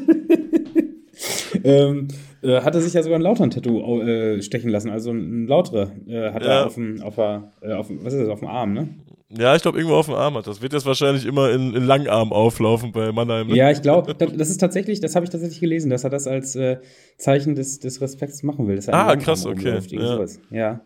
ähm, 1.62 2.08
äh, 2.42 2.60
hat 2.60 2.74
er 2.74 2.80
sich 2.80 2.92
ja 2.92 3.04
sogar 3.04 3.20
ein 3.20 3.22
Lautern-Tattoo 3.22 4.02
äh, 4.02 4.42
stechen 4.42 4.70
lassen, 4.70 4.90
also 4.90 5.12
ein 5.12 5.46
Lautere 5.46 5.92
äh, 6.08 6.32
hat 6.32 6.42
er 6.42 6.66
auf 6.66 6.74
dem, 6.74 7.02
auf, 7.02 7.14
der, 7.14 7.52
äh, 7.60 7.72
auf, 7.72 7.86
was 7.88 8.14
ist 8.14 8.20
das, 8.22 8.30
auf 8.30 8.40
dem 8.40 8.48
Arm, 8.48 8.72
ne? 8.72 8.88
Ja, 9.36 9.56
ich 9.56 9.62
glaube, 9.62 9.78
irgendwo 9.78 9.96
auf 9.96 10.06
dem 10.06 10.14
Arm 10.14 10.34
hat 10.36 10.46
das. 10.46 10.62
Wird 10.62 10.72
jetzt 10.72 10.86
wahrscheinlich 10.86 11.26
immer 11.26 11.50
in, 11.50 11.74
in 11.74 11.84
Langarm 11.84 12.32
auflaufen 12.32 12.92
bei 12.92 13.10
Mannheim. 13.12 13.48
Ne? 13.48 13.56
Ja, 13.56 13.70
ich 13.70 13.82
glaube, 13.82 14.14
das 14.14 14.50
ist 14.50 14.58
tatsächlich, 14.58 15.00
das 15.00 15.16
habe 15.16 15.24
ich 15.24 15.30
tatsächlich 15.30 15.60
gelesen, 15.60 15.90
dass 15.90 16.04
er 16.04 16.10
das 16.10 16.26
als 16.26 16.54
äh, 16.56 16.78
Zeichen 17.16 17.54
des, 17.54 17.80
des 17.80 18.00
Respekts 18.00 18.42
machen 18.42 18.68
will. 18.68 18.80
ah, 18.88 19.16
krass, 19.16 19.46
okay. 19.46 19.78
Ja. 19.90 20.24
ja. 20.50 20.80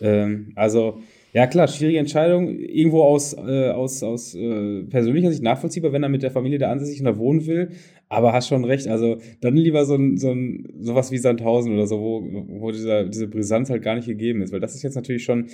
Ähm, 0.00 0.52
also, 0.54 1.00
ja 1.32 1.46
klar, 1.46 1.68
schwierige 1.68 1.98
Entscheidung. 1.98 2.48
Irgendwo 2.48 3.02
aus, 3.02 3.34
äh, 3.34 3.68
aus, 3.68 4.02
aus 4.02 4.34
äh, 4.34 4.84
persönlicher 4.84 5.30
Sicht 5.30 5.42
nachvollziehbar, 5.42 5.92
wenn 5.92 6.02
er 6.02 6.08
mit 6.08 6.22
der 6.22 6.30
Familie 6.30 6.58
da 6.58 6.70
ansässig 6.70 7.00
und 7.00 7.04
da 7.04 7.18
wohnen 7.18 7.46
will. 7.46 7.72
Aber 8.08 8.32
hast 8.32 8.48
schon 8.48 8.64
recht. 8.64 8.88
Also 8.88 9.18
dann 9.40 9.54
lieber 9.56 9.84
so 9.84 9.96
ein, 9.96 10.16
so 10.16 10.30
ein 10.30 10.66
sowas 10.80 11.10
wie 11.10 11.18
Sandhausen 11.18 11.74
oder 11.74 11.86
so, 11.86 12.00
wo, 12.00 12.22
wo 12.48 12.70
dieser, 12.70 13.04
diese 13.04 13.28
Brisanz 13.28 13.68
halt 13.68 13.82
gar 13.82 13.96
nicht 13.96 14.06
gegeben 14.06 14.40
ist. 14.40 14.52
Weil 14.52 14.60
das 14.60 14.74
ist 14.74 14.82
jetzt 14.82 14.94
natürlich 14.94 15.24
schon 15.24 15.48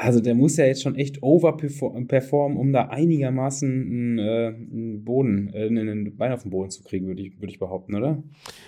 also 0.00 0.20
der 0.20 0.34
muss 0.34 0.56
ja 0.56 0.64
jetzt 0.64 0.82
schon 0.82 0.96
echt 0.96 1.22
overperformen, 1.22 2.56
um 2.58 2.72
da 2.72 2.88
einigermaßen 2.88 3.68
einen, 3.70 4.18
äh, 4.18 4.54
Boden, 4.98 5.50
äh, 5.52 5.66
einen 5.66 6.16
Bein 6.16 6.32
auf 6.32 6.42
den 6.42 6.50
Boden 6.50 6.70
zu 6.70 6.82
kriegen, 6.82 7.06
würde 7.06 7.22
ich, 7.22 7.40
würd 7.40 7.50
ich 7.50 7.58
behaupten, 7.58 7.94
oder? 7.94 8.22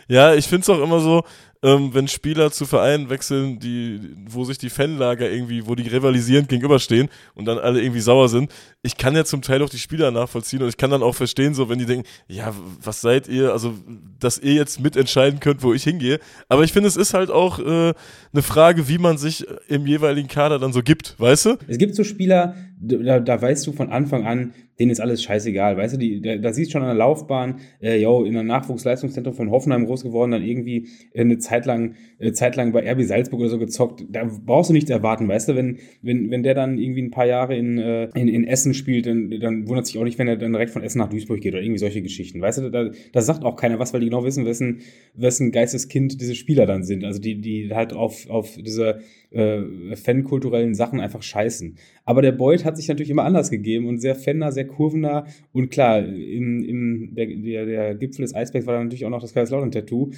Ja, 0.08 0.34
ich 0.34 0.46
finde 0.46 0.62
es 0.62 0.70
auch 0.70 0.82
immer 0.82 1.00
so, 1.00 1.22
ähm, 1.62 1.94
wenn 1.94 2.08
Spieler 2.08 2.50
zu 2.50 2.66
Vereinen 2.66 3.08
wechseln, 3.08 3.60
die, 3.60 4.00
wo 4.28 4.44
sich 4.44 4.58
die 4.58 4.70
Fanlager 4.70 5.30
irgendwie, 5.30 5.66
wo 5.66 5.74
die 5.74 5.86
rivalisierend 5.86 6.48
gegenüberstehen 6.48 7.08
und 7.34 7.44
dann 7.44 7.58
alle 7.58 7.80
irgendwie 7.80 8.00
sauer 8.00 8.28
sind. 8.28 8.52
Ich 8.82 8.96
kann 8.96 9.14
ja 9.14 9.24
zum 9.24 9.42
Teil 9.42 9.62
auch 9.62 9.68
die 9.70 9.78
Spieler 9.78 10.10
nachvollziehen 10.10 10.62
und 10.62 10.68
ich 10.68 10.76
kann 10.76 10.90
dann 10.90 11.02
auch 11.02 11.14
verstehen, 11.14 11.54
so 11.54 11.68
wenn 11.68 11.78
die 11.78 11.86
denken, 11.86 12.06
ja, 12.26 12.52
was 12.82 13.00
seid 13.00 13.28
ihr, 13.28 13.52
also 13.52 13.74
dass 14.18 14.38
ihr 14.38 14.54
jetzt 14.54 14.80
mitentscheiden 14.80 15.38
könnt, 15.38 15.62
wo 15.62 15.72
ich 15.72 15.84
hingehe. 15.84 16.18
Aber 16.48 16.64
ich 16.64 16.72
finde, 16.72 16.88
es 16.88 16.96
ist 16.96 17.14
halt 17.14 17.30
auch 17.30 17.60
äh, 17.60 17.94
eine 18.32 18.42
Frage, 18.42 18.88
wie 18.88 18.98
man 18.98 19.18
sich 19.18 19.46
im 19.68 19.86
jeweiligen 19.86 20.28
Kader 20.28 20.58
dann 20.58 20.72
so 20.72 20.82
gibt, 20.82 21.18
weißt 21.18 21.46
du? 21.46 21.58
Es 21.68 21.78
gibt 21.78 21.94
so 21.94 22.02
Spieler, 22.02 22.56
da, 22.82 23.20
da 23.20 23.40
weißt 23.40 23.66
du 23.66 23.72
von 23.72 23.90
Anfang 23.90 24.24
an, 24.24 24.52
denen 24.78 24.90
ist 24.90 25.00
alles 25.00 25.22
scheißegal. 25.22 25.76
Weißt 25.76 25.94
du, 25.94 25.98
die, 25.98 26.20
da, 26.20 26.36
da 26.36 26.52
siehst 26.52 26.72
schon 26.72 26.82
an 26.82 26.88
der 26.88 26.96
Laufbahn, 26.96 27.60
äh, 27.80 28.00
yo, 28.00 28.24
in 28.24 28.32
der 28.32 28.42
Nachwuchsleistungszentrum 28.42 29.34
von 29.34 29.50
Hoffenheim 29.50 29.86
groß 29.86 30.02
geworden, 30.02 30.32
dann 30.32 30.42
irgendwie 30.42 30.88
eine 31.16 31.38
Zeit 31.38 31.66
lang, 31.66 31.94
äh, 32.18 32.32
Zeit 32.32 32.56
lang 32.56 32.72
bei 32.72 32.90
RB 32.90 33.02
Salzburg 33.02 33.40
oder 33.40 33.50
so 33.50 33.58
gezockt. 33.58 34.04
Da 34.10 34.28
brauchst 34.44 34.70
du 34.70 34.74
nichts 34.74 34.90
erwarten, 34.90 35.28
weißt 35.28 35.50
du, 35.50 35.56
wenn, 35.56 35.78
wenn, 36.00 36.30
wenn 36.30 36.42
der 36.42 36.54
dann 36.54 36.78
irgendwie 36.78 37.02
ein 37.02 37.10
paar 37.10 37.26
Jahre 37.26 37.56
in, 37.56 37.78
äh, 37.78 38.08
in, 38.14 38.28
in 38.28 38.44
Essen 38.44 38.74
spielt, 38.74 39.06
dann, 39.06 39.30
dann 39.40 39.68
wundert 39.68 39.86
sich 39.86 39.98
auch 39.98 40.04
nicht, 40.04 40.18
wenn 40.18 40.28
er 40.28 40.36
dann 40.36 40.52
direkt 40.52 40.72
von 40.72 40.82
Essen 40.82 40.98
nach 40.98 41.08
Duisburg 41.08 41.40
geht 41.40 41.54
oder 41.54 41.62
irgendwie 41.62 41.78
solche 41.78 42.02
Geschichten. 42.02 42.40
Weißt 42.40 42.58
du, 42.58 42.70
da, 42.70 42.90
da 43.12 43.20
sagt 43.20 43.44
auch 43.44 43.56
keiner 43.56 43.78
was, 43.78 43.92
weil 43.92 44.00
die 44.00 44.06
genau 44.06 44.24
wissen, 44.24 44.46
wessen, 44.46 44.80
wessen 45.14 45.52
Geisteskind 45.52 46.20
diese 46.20 46.34
Spieler 46.34 46.66
dann 46.66 46.82
sind. 46.82 47.04
Also 47.04 47.20
die, 47.20 47.40
die 47.40 47.70
halt 47.72 47.92
auf, 47.92 48.28
auf 48.28 48.56
diese 48.56 49.00
äh, 49.32 49.96
fankulturellen 49.96 50.74
Sachen 50.74 51.00
einfach 51.00 51.22
scheißen. 51.22 51.76
Aber 52.04 52.22
der 52.22 52.32
Beuth 52.32 52.64
hat 52.64 52.71
sich 52.76 52.88
natürlich 52.88 53.10
immer 53.10 53.24
anders 53.24 53.50
gegeben 53.50 53.86
und 53.86 54.00
sehr 54.00 54.14
fender, 54.14 54.52
sehr 54.52 54.66
kurvener 54.66 55.26
und 55.52 55.70
klar, 55.70 55.98
im, 56.00 56.64
im, 56.64 57.14
der, 57.14 57.26
der, 57.26 57.66
der 57.66 57.94
Gipfel 57.94 58.22
des 58.22 58.34
Eisbergs 58.34 58.66
war 58.66 58.74
dann 58.74 58.84
natürlich 58.84 59.04
auch 59.04 59.10
noch 59.10 59.20
das 59.20 59.34
Kaiserslautern-Tattoo. 59.34 60.10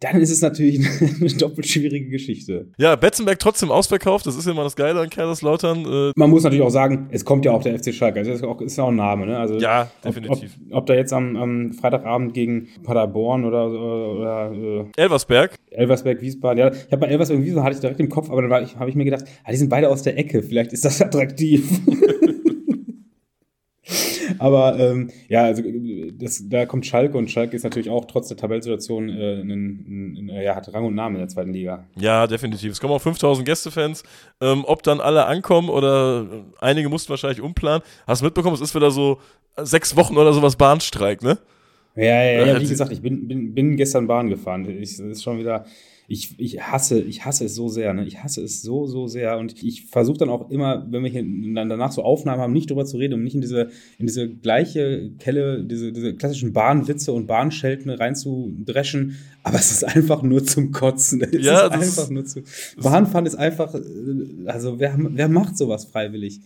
Dann 0.00 0.20
ist 0.20 0.30
es 0.30 0.40
natürlich 0.40 0.80
eine 1.20 1.30
doppelt 1.30 1.66
schwierige 1.66 2.08
Geschichte. 2.08 2.68
Ja, 2.78 2.96
Betzenberg 2.96 3.38
trotzdem 3.38 3.70
ausverkauft, 3.70 4.26
das 4.26 4.36
ist 4.36 4.46
immer 4.46 4.64
das 4.64 4.76
Geile 4.76 5.00
an 5.00 5.10
Kaiserslautern. 5.10 5.84
Äh 5.84 6.12
Man 6.16 6.30
muss 6.30 6.44
natürlich 6.44 6.64
auch 6.64 6.70
sagen, 6.70 7.08
es 7.10 7.24
kommt 7.24 7.44
ja 7.44 7.52
auch 7.52 7.62
der 7.62 7.78
FC 7.78 7.92
Schalke, 7.92 8.20
also 8.20 8.30
das 8.30 8.40
ist, 8.40 8.46
auch, 8.46 8.60
ist 8.60 8.78
auch 8.78 8.88
ein 8.88 8.96
Name, 8.96 9.26
ne? 9.26 9.38
Also 9.38 9.58
ja, 9.58 9.90
definitiv. 10.04 10.56
Ob, 10.66 10.72
ob, 10.72 10.78
ob 10.78 10.86
da 10.86 10.94
jetzt 10.94 11.12
am, 11.12 11.36
am, 11.36 11.72
Freitagabend 11.72 12.34
gegen 12.34 12.68
Paderborn 12.82 13.44
oder, 13.44 13.70
oder 13.70 14.52
äh, 14.52 14.84
Elversberg. 14.96 15.54
Elversberg, 15.70 16.20
Wiesbaden, 16.20 16.58
ja, 16.58 16.70
ich 16.72 16.92
habe 16.92 16.98
bei 16.98 17.08
Elversberg 17.08 17.40
und 17.40 17.44
Wiesbaden 17.44 17.64
hatte 17.64 17.74
ich 17.74 17.80
direkt 17.80 18.00
im 18.00 18.08
Kopf, 18.08 18.30
aber 18.30 18.42
dann 18.42 18.50
habe 18.52 18.90
ich 18.90 18.96
mir 18.96 19.04
gedacht, 19.04 19.24
ah, 19.44 19.50
die 19.50 19.56
sind 19.56 19.68
beide 19.68 19.88
aus 19.88 20.02
der 20.02 20.16
Ecke, 20.16 20.42
vielleicht 20.42 20.72
ist 20.72 20.84
das 20.84 21.02
attraktiv. 21.08 21.68
Aber 24.38 24.78
ähm, 24.78 25.10
ja, 25.28 25.44
also 25.44 25.62
das, 26.12 26.48
da 26.48 26.66
kommt 26.66 26.86
Schalke 26.86 27.16
und 27.16 27.30
Schalke 27.30 27.56
ist 27.56 27.62
natürlich 27.62 27.90
auch 27.90 28.04
trotz 28.04 28.28
der 28.28 28.36
Tabellsituation 28.36 29.08
äh, 29.08 29.40
ein, 29.40 29.50
ein, 29.50 30.30
ja, 30.42 30.54
hat 30.54 30.72
Rang 30.72 30.84
und 30.84 30.94
Namen 30.94 31.16
in 31.16 31.20
der 31.20 31.28
zweiten 31.28 31.52
Liga. 31.52 31.84
Ja, 31.96 32.26
definitiv. 32.26 32.72
Es 32.72 32.80
kommen 32.80 32.92
auch 32.92 33.00
5000 33.00 33.46
Gästefans. 33.46 34.02
Ähm, 34.40 34.64
ob 34.66 34.82
dann 34.82 35.00
alle 35.00 35.26
ankommen 35.26 35.70
oder 35.70 36.26
einige 36.60 36.88
mussten 36.88 37.10
wahrscheinlich 37.10 37.40
umplanen. 37.40 37.82
Hast 38.06 38.20
du 38.20 38.26
mitbekommen, 38.26 38.54
es 38.54 38.60
ist 38.60 38.74
wieder 38.74 38.90
so 38.90 39.18
sechs 39.56 39.96
Wochen 39.96 40.16
oder 40.16 40.32
sowas 40.32 40.56
Bahnstreik, 40.56 41.22
ne? 41.22 41.38
Ja, 41.96 42.22
ja, 42.22 42.46
ja, 42.46 42.60
wie 42.60 42.68
gesagt, 42.68 42.92
ich 42.92 43.02
bin, 43.02 43.26
bin, 43.26 43.54
bin 43.54 43.76
gestern 43.76 44.06
Bahn 44.06 44.28
gefahren. 44.28 44.68
Ich, 44.68 44.98
das 44.98 45.06
ist 45.06 45.22
schon 45.22 45.38
wieder, 45.38 45.64
ich, 46.10 46.34
ich 46.38 46.62
hasse, 46.62 47.02
ich 47.02 47.26
hasse 47.26 47.44
es 47.44 47.54
so 47.54 47.68
sehr, 47.68 47.92
ne? 47.92 48.06
Ich 48.06 48.22
hasse 48.22 48.42
es 48.42 48.62
so, 48.62 48.86
so 48.86 49.06
sehr. 49.08 49.36
Und 49.36 49.62
ich 49.62 49.84
versuche 49.84 50.16
dann 50.16 50.30
auch 50.30 50.50
immer, 50.50 50.86
wenn 50.90 51.04
wir 51.04 51.10
hier 51.10 51.22
dann 51.22 51.68
danach 51.68 51.92
so 51.92 52.02
Aufnahmen 52.02 52.40
haben, 52.40 52.54
nicht 52.54 52.70
drüber 52.70 52.86
zu 52.86 52.96
reden, 52.96 53.12
um 53.12 53.22
nicht 53.22 53.34
in 53.34 53.42
diese, 53.42 53.68
in 53.98 54.06
diese 54.06 54.26
gleiche 54.26 55.10
Kelle, 55.18 55.62
diese, 55.62 55.92
diese 55.92 56.14
klassischen 56.14 56.54
Bahnwitze 56.54 57.12
und 57.12 57.26
Bahnschelten 57.26 57.90
reinzudreschen. 57.90 59.18
Aber 59.42 59.58
es 59.58 59.70
ist 59.70 59.84
einfach 59.84 60.22
nur 60.22 60.44
zum 60.44 60.72
Kotzen. 60.72 61.20
Es 61.22 61.44
ja, 61.44 61.66
ist 61.66 61.72
einfach 61.72 62.10
nur 62.10 62.24
zu. 62.24 62.42
Bahnfahren 62.82 63.26
ist 63.26 63.36
einfach, 63.36 63.74
äh, 63.74 63.80
also 64.46 64.78
wer, 64.80 64.96
wer 64.98 65.28
macht 65.28 65.58
sowas 65.58 65.84
freiwillig? 65.84 66.40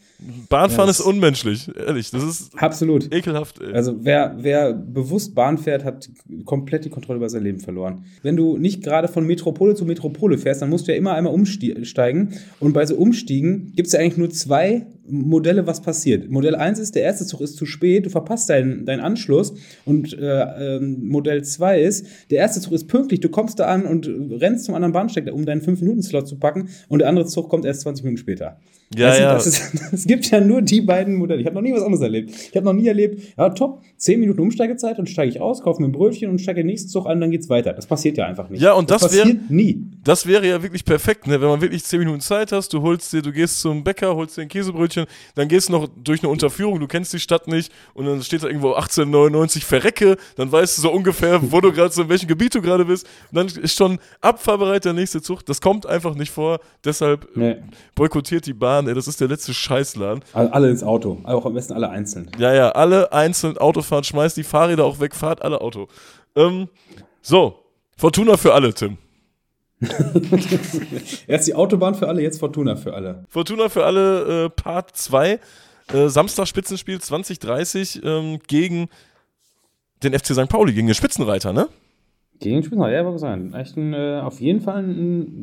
Bahnfahren 0.49 0.89
ja, 0.89 0.91
ist 0.91 1.01
unmenschlich, 1.01 1.71
ehrlich. 1.77 2.11
Das 2.11 2.25
ist 2.25 2.57
absolut 2.57 3.13
ekelhaft. 3.15 3.61
Ey. 3.61 3.73
Also 3.73 3.97
wer, 4.03 4.37
wer 4.39 4.73
bewusst 4.73 5.35
Bahn 5.37 5.57
fährt, 5.57 5.85
hat 5.85 6.11
komplett 6.45 6.85
die 6.85 6.91
Kontrolle 6.91 7.19
über 7.19 7.29
sein 7.29 7.45
Leben 7.45 7.61
verloren. 7.61 8.05
Wenn 8.23 8.37
du 8.37 8.59
nicht 8.59 8.83
gerade 8.83 9.09
von 9.09 9.25
Metropole 9.53 9.75
zu 9.75 9.85
Metropole 9.85 10.39
fährst, 10.39 10.63
dann 10.63 10.71
musst 10.71 10.89
du 10.89 10.93
ja 10.93 10.99
immer 10.99 11.15
einmal 11.15 11.33
umsteigen. 11.33 12.35
Und 12.59 12.73
bei 12.73 12.87
so 12.87 12.97
Umstiegen 12.97 13.73
gibt 13.77 13.87
es 13.87 13.93
ja 13.93 14.01
eigentlich 14.01 14.17
nur 14.17 14.31
zwei 14.31 14.87
Modelle, 15.09 15.67
was 15.67 15.83
passiert. 15.83 16.31
Modell 16.31 16.55
1 16.55 16.79
ist, 16.79 16.95
der 16.95 17.03
erste 17.03 17.27
Zug 17.27 17.41
ist 17.41 17.57
zu 17.57 17.67
spät, 17.67 18.07
du 18.07 18.11
verpasst 18.11 18.49
deinen, 18.49 18.87
deinen 18.87 19.01
Anschluss. 19.01 19.55
Und 19.85 20.17
äh, 20.17 20.77
ähm, 20.77 21.09
Modell 21.09 21.43
2 21.43 21.81
ist, 21.81 22.07
der 22.31 22.39
erste 22.39 22.61
Zug 22.61 22.73
ist 22.73 22.89
pünktlich, 22.89 23.21
du 23.21 23.29
kommst 23.29 23.59
da 23.59 23.67
an 23.67 23.87
und 23.87 24.09
rennst 24.41 24.65
zum 24.65 24.75
anderen 24.75 24.93
Bahnsteig, 24.93 25.33
um 25.33 25.45
deinen 25.45 25.63
5-Minuten-Slot 25.63 26.29
zu 26.29 26.39
packen. 26.39 26.69
Und 26.89 27.01
der 27.01 27.09
andere 27.09 27.27
Zug 27.27 27.49
kommt 27.49 27.65
erst 27.65 27.83
20 27.83 28.05
Minuten 28.05 28.21
später. 28.21 28.59
Ja, 28.95 29.35
weißt 29.37 29.75
ja. 29.75 29.81
es 29.93 30.07
gibt 30.07 30.31
ja 30.31 30.41
nur 30.41 30.63
die 30.63 30.81
beiden 30.81 31.15
Modelle. 31.15 31.41
Ich 31.41 31.47
habe 31.47 31.55
noch 31.55 31.63
nie 31.63 31.73
was 31.73 31.83
anderes 31.83 32.03
erlebt. 32.03 32.31
Ich 32.31 32.57
habe 32.57 32.65
noch 32.65 32.73
nie 32.73 32.87
erlebt, 32.87 33.35
ja, 33.37 33.49
top, 33.51 33.83
10 33.97 34.21
Minuten 34.21 34.41
Umsteigezeit 34.41 34.99
und 34.99 35.09
steige 35.09 35.31
ich 35.31 35.41
aus, 35.41 35.63
kaufe 35.63 35.81
mir 35.81 35.89
ein 35.89 35.93
Brötchen 35.93 36.31
und 36.31 36.41
steige 36.41 36.61
den 36.61 36.67
nächsten 36.67 36.89
Zug 36.89 37.07
an, 37.07 37.21
dann 37.21 37.31
geht's 37.31 37.49
weiter. 37.49 37.73
Das 37.73 37.87
passiert 37.87 38.19
ja 38.19 38.27
einfach 38.27 38.49
nicht. 38.49 38.61
Ja, 38.61 38.75
und 38.75 38.91
das, 38.91 39.03
das 39.03 39.15
wäre 39.15 39.35
nie. 39.49 39.87
Das 40.05 40.27
wäre 40.27 40.47
ja 40.47 40.63
wirklich 40.63 40.85
perfekt, 40.85 41.27
ne? 41.27 41.41
wenn 41.41 41.49
man 41.49 41.61
wirklich 41.61 41.85
10 41.85 42.01
Minuten 42.01 42.21
Zeit 42.21 42.53
hast, 42.53 42.73
du 42.73 42.83
holst 42.83 43.13
dir, 43.13 43.23
du 43.23 43.33
gehst 43.33 43.61
zum 43.61 43.85
Bäcker, 43.85 44.15
holst 44.15 44.37
dir 44.37 44.43
ein 44.43 44.49
Käsebrötchen, 44.49 44.92
dann 45.35 45.49
gehst 45.49 45.69
du 45.69 45.73
noch 45.73 45.89
durch 45.97 46.23
eine 46.23 46.31
Unterführung, 46.31 46.81
du 46.81 46.87
kennst 46.87 47.13
die 47.13 47.21
Stadt 47.21 47.49
nicht 47.49 47.73
und 47.95 48.07
dann 48.07 48.23
steht 48.23 48.43
da 48.43 48.47
irgendwo 48.47 48.73
1899 48.73 49.65
verrecke, 49.65 50.17
dann 50.37 50.51
weißt 50.51 50.79
du 50.79 50.83
so 50.83 50.93
ungefähr, 50.93 51.41
wo 51.51 51.61
du 51.61 51.73
gerade 51.73 51.93
so 51.93 52.03
in 52.03 52.09
welchem 52.09 52.29
Gebiet 52.29 52.55
du 52.55 52.63
gerade 52.63 52.85
bist 52.85 53.07
und 53.31 53.37
dann 53.37 53.47
ist 53.47 53.77
schon 53.77 53.99
abfahrbereit 54.21 54.85
der 54.85 54.93
nächste 54.93 55.23
Zug. 55.23 55.45
Das 55.47 55.61
kommt 55.61 55.87
einfach 55.87 56.15
nicht 56.15 56.31
vor, 56.31 56.61
deshalb 56.85 57.29
nee. 57.35 57.57
boykottiert 57.95 58.47
die 58.47 58.55
Bahn, 58.55 58.89
ey, 58.89 58.95
das 58.95 59.09
ist 59.09 59.21
der 59.21 59.29
letzte 59.29 59.55
Scheißladen. 59.55 60.23
Alle 60.33 60.71
ins 60.71 60.83
Auto, 60.83 61.19
auch 61.25 61.47
am 61.47 61.55
besten 61.55 61.73
alle 61.73 61.91
einzeln. 61.91 62.31
Ja, 62.39 62.55
ja, 62.55 62.71
alle 62.71 63.13
einzeln 63.13 63.59
Auto 63.59 63.83
fahren, 63.83 64.05
schmeißt 64.05 64.37
die 64.37 64.45
Fahrräder 64.45 64.85
auch 64.85 65.01
weg, 65.01 65.15
fahrt 65.15 65.43
alle 65.43 65.61
Auto. 65.61 65.89
Ähm, 66.35 66.69
so, 67.21 67.63
Fortuna 67.97 68.37
für 68.37 68.55
alle, 68.55 68.75
Tim. 68.75 68.99
Erst 71.27 71.49
die 71.49 71.55
Autobahn 71.55 71.95
für 71.95 72.09
alle, 72.09 72.23
jetzt 72.23 72.39
Fortuna 72.39 72.77
für 72.77 72.95
alle. 72.95 73.25
Fortuna 73.29 73.69
für 73.69 73.85
alle, 73.85 74.45
äh, 74.45 74.51
Part 74.51 74.97
2. 74.97 75.41
Äh, 75.93 76.09
Samstag 76.09 76.47
Spitzenspiel 76.47 77.01
2030 77.01 78.03
ähm, 78.05 78.39
gegen 78.47 78.89
den 80.03 80.19
FC 80.19 80.35
St. 80.35 80.49
Pauli, 80.49 80.73
gegen 80.73 80.87
den 80.87 80.95
Spitzenreiter, 80.95 81.53
ne? 81.53 81.69
Gegen 82.43 82.65
Spitzenreiter, 82.65 82.97
ja, 82.97 83.05
wollte 83.05 83.21
sagen. 83.21 83.55
Echt 83.55 83.77
ein, 83.77 83.95
äh, 83.95 84.21
auf 84.21 84.41
jeden 84.41 84.61
Fall 84.61 84.83
ein, 84.83 84.91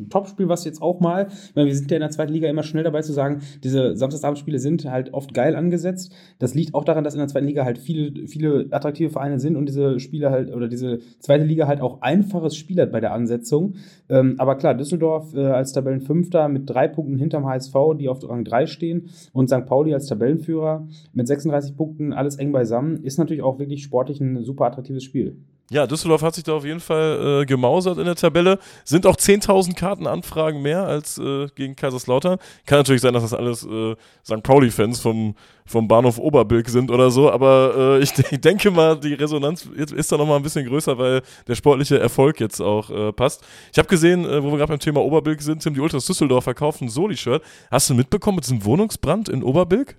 ein 0.02 0.08
Topspiel, 0.10 0.48
was 0.48 0.66
jetzt 0.66 0.82
auch 0.82 1.00
mal, 1.00 1.28
weil 1.54 1.64
wir 1.64 1.74
sind 1.74 1.90
ja 1.90 1.96
in 1.96 2.02
der 2.02 2.10
zweiten 2.10 2.30
Liga 2.30 2.46
immer 2.46 2.62
schnell 2.62 2.84
dabei 2.84 3.00
zu 3.00 3.14
sagen, 3.14 3.40
diese 3.64 3.96
Samstagsabendspiele 3.96 4.58
sind 4.58 4.84
halt 4.84 5.14
oft 5.14 5.32
geil 5.32 5.56
angesetzt. 5.56 6.12
Das 6.38 6.54
liegt 6.54 6.74
auch 6.74 6.84
daran, 6.84 7.02
dass 7.02 7.14
in 7.14 7.20
der 7.20 7.28
zweiten 7.28 7.46
Liga 7.46 7.64
halt 7.64 7.78
viele, 7.78 8.26
viele 8.26 8.66
attraktive 8.70 9.08
Vereine 9.08 9.40
sind 9.40 9.56
und 9.56 9.64
diese 9.66 9.98
Spiele 9.98 10.30
halt, 10.30 10.54
oder 10.54 10.68
diese 10.68 10.98
zweite 11.20 11.44
Liga 11.44 11.66
halt 11.66 11.80
auch 11.80 12.02
einfaches 12.02 12.54
Spiel 12.54 12.78
hat 12.82 12.92
bei 12.92 13.00
der 13.00 13.14
Ansetzung. 13.14 13.76
Ähm, 14.10 14.34
aber 14.36 14.56
klar, 14.56 14.74
Düsseldorf 14.74 15.32
äh, 15.34 15.40
als 15.46 15.72
Tabellenfünfter 15.72 16.48
mit 16.48 16.68
drei 16.68 16.86
Punkten 16.86 17.16
hinterm 17.16 17.46
HSV, 17.46 17.74
die 17.98 18.10
auf 18.10 18.28
Rang 18.28 18.44
3 18.44 18.66
stehen, 18.66 19.08
und 19.32 19.48
St. 19.48 19.64
Pauli 19.64 19.94
als 19.94 20.06
Tabellenführer 20.06 20.86
mit 21.14 21.26
36 21.26 21.78
Punkten, 21.78 22.12
alles 22.12 22.36
eng 22.36 22.52
beisammen, 22.52 23.02
ist 23.04 23.18
natürlich 23.18 23.42
auch 23.42 23.58
wirklich 23.58 23.82
sportlich 23.82 24.20
ein 24.20 24.44
super 24.44 24.66
attraktives 24.66 25.02
Spiel. 25.02 25.38
Ja, 25.72 25.86
Düsseldorf 25.86 26.22
hat 26.22 26.34
sich 26.34 26.42
da 26.42 26.54
auf 26.54 26.64
jeden 26.64 26.80
Fall 26.80 27.42
äh, 27.42 27.46
gemausert 27.46 27.96
in 27.98 28.04
der 28.04 28.16
Tabelle. 28.16 28.58
Sind 28.84 29.06
auch 29.06 29.14
10.000 29.14 29.76
Kartenanfragen 29.76 30.60
mehr 30.60 30.84
als 30.84 31.16
äh, 31.16 31.46
gegen 31.54 31.76
Kaiserslautern. 31.76 32.38
Kann 32.66 32.78
natürlich 32.78 33.00
sein, 33.00 33.14
dass 33.14 33.22
das 33.22 33.34
alles 33.34 33.64
äh, 33.64 33.94
St. 34.24 34.42
Pauli-Fans 34.42 34.98
vom, 34.98 35.36
vom 35.64 35.86
Bahnhof 35.86 36.18
Oberbilk 36.18 36.68
sind 36.68 36.90
oder 36.90 37.12
so, 37.12 37.30
aber 37.30 37.74
äh, 37.76 38.02
ich, 38.02 38.12
ich, 38.32 38.40
denke 38.40 38.72
mal, 38.72 38.98
die 38.98 39.14
Resonanz 39.14 39.64
ist 39.66 40.10
da 40.10 40.16
nochmal 40.16 40.38
ein 40.38 40.42
bisschen 40.42 40.66
größer, 40.66 40.98
weil 40.98 41.22
der 41.46 41.54
sportliche 41.54 42.00
Erfolg 42.00 42.40
jetzt 42.40 42.60
auch 42.60 42.90
äh, 42.90 43.12
passt. 43.12 43.44
Ich 43.72 43.78
habe 43.78 43.86
gesehen, 43.86 44.24
äh, 44.24 44.42
wo 44.42 44.50
wir 44.50 44.58
gerade 44.58 44.72
beim 44.72 44.80
Thema 44.80 45.02
Oberbilk 45.02 45.40
sind, 45.40 45.62
Tim, 45.62 45.74
die 45.74 45.80
Ultras 45.80 46.04
Düsseldorf 46.04 46.42
verkaufen 46.42 46.86
ein 46.86 46.90
Soli-Shirt. 46.90 47.44
Hast 47.70 47.88
du 47.88 47.94
mitbekommen 47.94 48.36
mit 48.36 48.44
diesem 48.44 48.64
Wohnungsbrand 48.64 49.28
in 49.28 49.44
Oberbilk? 49.44 49.96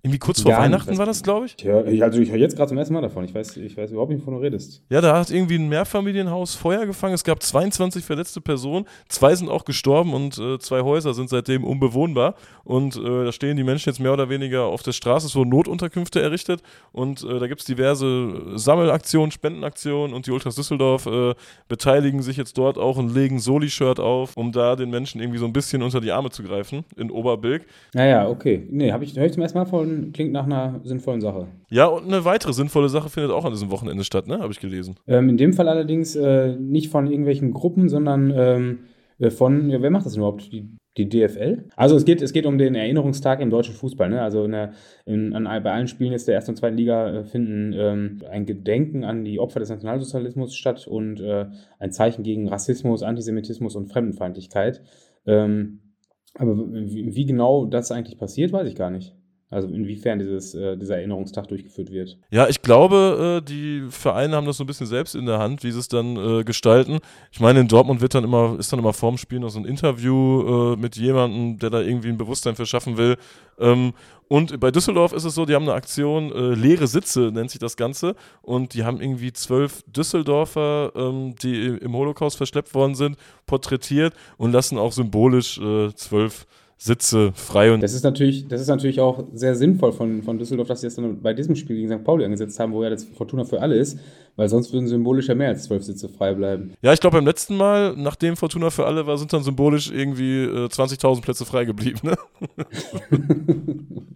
Irgendwie 0.00 0.20
kurz 0.20 0.42
vor 0.42 0.52
ja, 0.52 0.60
Weihnachten 0.60 0.96
war 0.96 1.06
das, 1.06 1.24
glaube 1.24 1.46
ich. 1.46 1.60
Ja, 1.60 1.78
also 2.04 2.20
ich 2.20 2.30
höre 2.30 2.38
jetzt 2.38 2.56
gerade 2.56 2.68
zum 2.68 2.78
ersten 2.78 2.94
Mal 2.94 3.00
davon. 3.00 3.24
Ich 3.24 3.34
weiß, 3.34 3.56
ich 3.56 3.76
weiß 3.76 3.90
überhaupt 3.90 4.12
nicht, 4.12 4.20
wovon 4.20 4.34
du 4.34 4.40
redest. 4.40 4.80
Ja, 4.90 5.00
da 5.00 5.18
hat 5.18 5.28
irgendwie 5.28 5.56
ein 5.56 5.68
Mehrfamilienhaus 5.68 6.54
Feuer 6.54 6.86
gefangen. 6.86 7.14
Es 7.14 7.24
gab 7.24 7.42
22 7.42 8.04
verletzte 8.04 8.40
Personen. 8.40 8.86
Zwei 9.08 9.34
sind 9.34 9.48
auch 9.48 9.64
gestorben 9.64 10.14
und 10.14 10.38
äh, 10.38 10.60
zwei 10.60 10.82
Häuser 10.82 11.14
sind 11.14 11.30
seitdem 11.30 11.64
unbewohnbar. 11.64 12.36
Und 12.62 12.94
äh, 12.94 13.24
da 13.24 13.32
stehen 13.32 13.56
die 13.56 13.64
Menschen 13.64 13.88
jetzt 13.88 13.98
mehr 13.98 14.12
oder 14.12 14.28
weniger 14.28 14.66
auf 14.66 14.84
der 14.84 14.92
Straße. 14.92 15.26
Es 15.26 15.34
wurden 15.34 15.48
Notunterkünfte 15.48 16.22
errichtet. 16.22 16.62
Und 16.92 17.24
äh, 17.24 17.40
da 17.40 17.48
gibt 17.48 17.62
es 17.62 17.66
diverse 17.66 18.56
Sammelaktionen, 18.56 19.32
Spendenaktionen. 19.32 20.14
Und 20.14 20.28
die 20.28 20.30
Ultras 20.30 20.54
Düsseldorf 20.54 21.06
äh, 21.06 21.34
beteiligen 21.66 22.22
sich 22.22 22.36
jetzt 22.36 22.56
dort 22.56 22.78
auch 22.78 22.98
und 22.98 23.12
legen 23.12 23.40
Soli-Shirt 23.40 23.98
auf, 23.98 24.36
um 24.36 24.52
da 24.52 24.76
den 24.76 24.90
Menschen 24.90 25.20
irgendwie 25.20 25.40
so 25.40 25.46
ein 25.46 25.52
bisschen 25.52 25.82
unter 25.82 26.00
die 26.00 26.12
Arme 26.12 26.30
zu 26.30 26.44
greifen 26.44 26.84
in 26.96 27.10
Oberbilk. 27.10 27.66
Naja, 27.94 28.28
okay. 28.28 28.64
Nee, 28.70 28.92
habe 28.92 29.02
ich, 29.02 29.16
hör 29.16 29.26
ich 29.26 29.32
zum 29.32 29.42
ersten 29.42 29.58
Mal 29.58 29.64
von 29.64 29.87
klingt 30.12 30.32
nach 30.32 30.44
einer 30.44 30.80
sinnvollen 30.84 31.20
Sache. 31.20 31.48
Ja, 31.70 31.86
und 31.86 32.04
eine 32.04 32.24
weitere 32.24 32.52
sinnvolle 32.52 32.88
Sache 32.88 33.08
findet 33.08 33.32
auch 33.32 33.44
an 33.44 33.52
diesem 33.52 33.70
Wochenende 33.70 34.04
statt, 34.04 34.26
ne? 34.26 34.38
Habe 34.38 34.52
ich 34.52 34.60
gelesen. 34.60 34.96
Ähm, 35.06 35.28
in 35.28 35.36
dem 35.36 35.52
Fall 35.52 35.68
allerdings 35.68 36.16
äh, 36.16 36.56
nicht 36.56 36.90
von 36.90 37.06
irgendwelchen 37.06 37.52
Gruppen, 37.52 37.88
sondern 37.88 38.32
ähm, 38.34 38.78
äh, 39.18 39.30
von, 39.30 39.70
ja, 39.70 39.82
wer 39.82 39.90
macht 39.90 40.06
das 40.06 40.16
überhaupt? 40.16 40.52
Die, 40.52 40.68
die 40.96 41.08
DFL? 41.08 41.64
Also 41.76 41.96
es 41.96 42.04
geht, 42.04 42.22
es 42.22 42.32
geht 42.32 42.46
um 42.46 42.58
den 42.58 42.74
Erinnerungstag 42.74 43.40
im 43.40 43.50
deutschen 43.50 43.74
Fußball. 43.74 44.08
Ne? 44.08 44.20
Also 44.20 44.44
in 44.44 44.52
der, 44.52 44.72
in, 45.06 45.34
an, 45.34 45.44
bei 45.62 45.72
allen 45.72 45.88
Spielen 45.88 46.12
jetzt 46.12 46.28
der 46.28 46.34
ersten 46.34 46.52
und 46.52 46.56
zweiten 46.56 46.76
Liga 46.76 47.10
äh, 47.10 47.24
finden 47.24 47.72
ähm, 47.76 48.22
ein 48.30 48.46
Gedenken 48.46 49.04
an 49.04 49.24
die 49.24 49.38
Opfer 49.38 49.60
des 49.60 49.70
Nationalsozialismus 49.70 50.54
statt 50.54 50.86
und 50.86 51.20
äh, 51.20 51.46
ein 51.78 51.92
Zeichen 51.92 52.22
gegen 52.22 52.48
Rassismus, 52.48 53.02
Antisemitismus 53.02 53.76
und 53.76 53.86
Fremdenfeindlichkeit. 53.86 54.82
Ähm, 55.26 55.80
aber 56.34 56.56
wie, 56.56 57.14
wie, 57.14 57.26
genau 57.26 57.64
das 57.64 57.90
eigentlich 57.90 58.18
passiert, 58.18 58.52
weiß 58.52 58.68
ich 58.68 58.76
gar 58.76 58.90
nicht. 58.90 59.14
Also 59.50 59.66
inwiefern 59.68 60.18
dieses, 60.18 60.54
äh, 60.54 60.76
dieser 60.76 60.98
Erinnerungstag 60.98 61.48
durchgeführt 61.48 61.90
wird. 61.90 62.18
Ja, 62.30 62.48
ich 62.48 62.60
glaube, 62.60 63.40
äh, 63.40 63.48
die 63.48 63.86
Vereine 63.88 64.36
haben 64.36 64.46
das 64.46 64.58
so 64.58 64.64
ein 64.64 64.66
bisschen 64.66 64.86
selbst 64.86 65.14
in 65.14 65.24
der 65.24 65.38
Hand, 65.38 65.64
wie 65.64 65.70
sie 65.70 65.78
es 65.78 65.88
dann 65.88 66.16
äh, 66.16 66.44
gestalten. 66.44 66.98
Ich 67.32 67.40
meine, 67.40 67.60
in 67.60 67.68
Dortmund 67.68 68.02
wird 68.02 68.14
dann 68.14 68.24
immer, 68.24 68.56
ist 68.58 68.70
dann 68.70 68.78
immer 68.78 68.92
vorm 68.92 69.16
Spiel 69.16 69.40
noch 69.40 69.48
so 69.48 69.58
ein 69.58 69.64
Interview 69.64 70.74
äh, 70.74 70.76
mit 70.76 70.96
jemandem, 70.96 71.58
der 71.58 71.70
da 71.70 71.80
irgendwie 71.80 72.08
ein 72.08 72.18
Bewusstsein 72.18 72.56
für 72.56 72.66
schaffen 72.66 72.98
will. 72.98 73.16
Ähm, 73.58 73.94
und 74.28 74.60
bei 74.60 74.70
Düsseldorf 74.70 75.14
ist 75.14 75.24
es 75.24 75.34
so, 75.34 75.46
die 75.46 75.54
haben 75.54 75.62
eine 75.62 75.72
Aktion, 75.72 76.30
äh, 76.30 76.54
leere 76.54 76.86
Sitze 76.86 77.30
nennt 77.32 77.50
sich 77.50 77.58
das 77.58 77.78
Ganze. 77.78 78.16
Und 78.42 78.74
die 78.74 78.84
haben 78.84 79.00
irgendwie 79.00 79.32
zwölf 79.32 79.82
Düsseldorfer, 79.86 80.92
ähm, 80.94 81.34
die 81.42 81.68
im 81.68 81.94
Holocaust 81.94 82.36
verschleppt 82.36 82.74
worden 82.74 82.94
sind, 82.94 83.16
porträtiert 83.46 84.12
und 84.36 84.52
lassen 84.52 84.76
auch 84.76 84.92
symbolisch 84.92 85.58
äh, 85.58 85.94
zwölf 85.94 86.46
Sitze 86.80 87.32
frei 87.34 87.72
und. 87.72 87.82
Das 87.82 87.92
ist 87.92 88.04
natürlich, 88.04 88.46
das 88.46 88.60
ist 88.60 88.68
natürlich 88.68 89.00
auch 89.00 89.24
sehr 89.34 89.56
sinnvoll 89.56 89.92
von, 89.92 90.22
von 90.22 90.38
Düsseldorf, 90.38 90.68
dass 90.68 90.80
sie 90.80 90.86
das 90.86 90.94
dann 90.94 91.20
bei 91.20 91.34
diesem 91.34 91.56
Spiel 91.56 91.74
gegen 91.74 91.88
St. 91.88 92.04
Pauli 92.04 92.24
angesetzt 92.24 92.58
haben, 92.60 92.72
wo 92.72 92.84
ja 92.84 92.90
das 92.90 93.04
Fortuna 93.04 93.44
für 93.44 93.60
alle 93.60 93.74
ist, 93.74 93.98
weil 94.36 94.48
sonst 94.48 94.72
würden 94.72 94.86
symbolisch 94.86 95.26
ja 95.26 95.34
mehr 95.34 95.48
als 95.48 95.64
zwölf 95.64 95.82
Sitze 95.82 96.08
frei 96.08 96.34
bleiben. 96.34 96.74
Ja, 96.80 96.92
ich 96.92 97.00
glaube, 97.00 97.16
beim 97.16 97.26
letzten 97.26 97.56
Mal, 97.56 97.94
nachdem 97.96 98.36
Fortuna 98.36 98.70
für 98.70 98.86
alle 98.86 99.08
war, 99.08 99.18
sind 99.18 99.32
dann 99.32 99.42
symbolisch 99.42 99.90
irgendwie 99.90 100.44
äh, 100.44 100.66
20.000 100.66 101.20
Plätze 101.20 101.44
frei 101.44 101.64
geblieben. 101.64 101.98
Ne? 102.04 102.16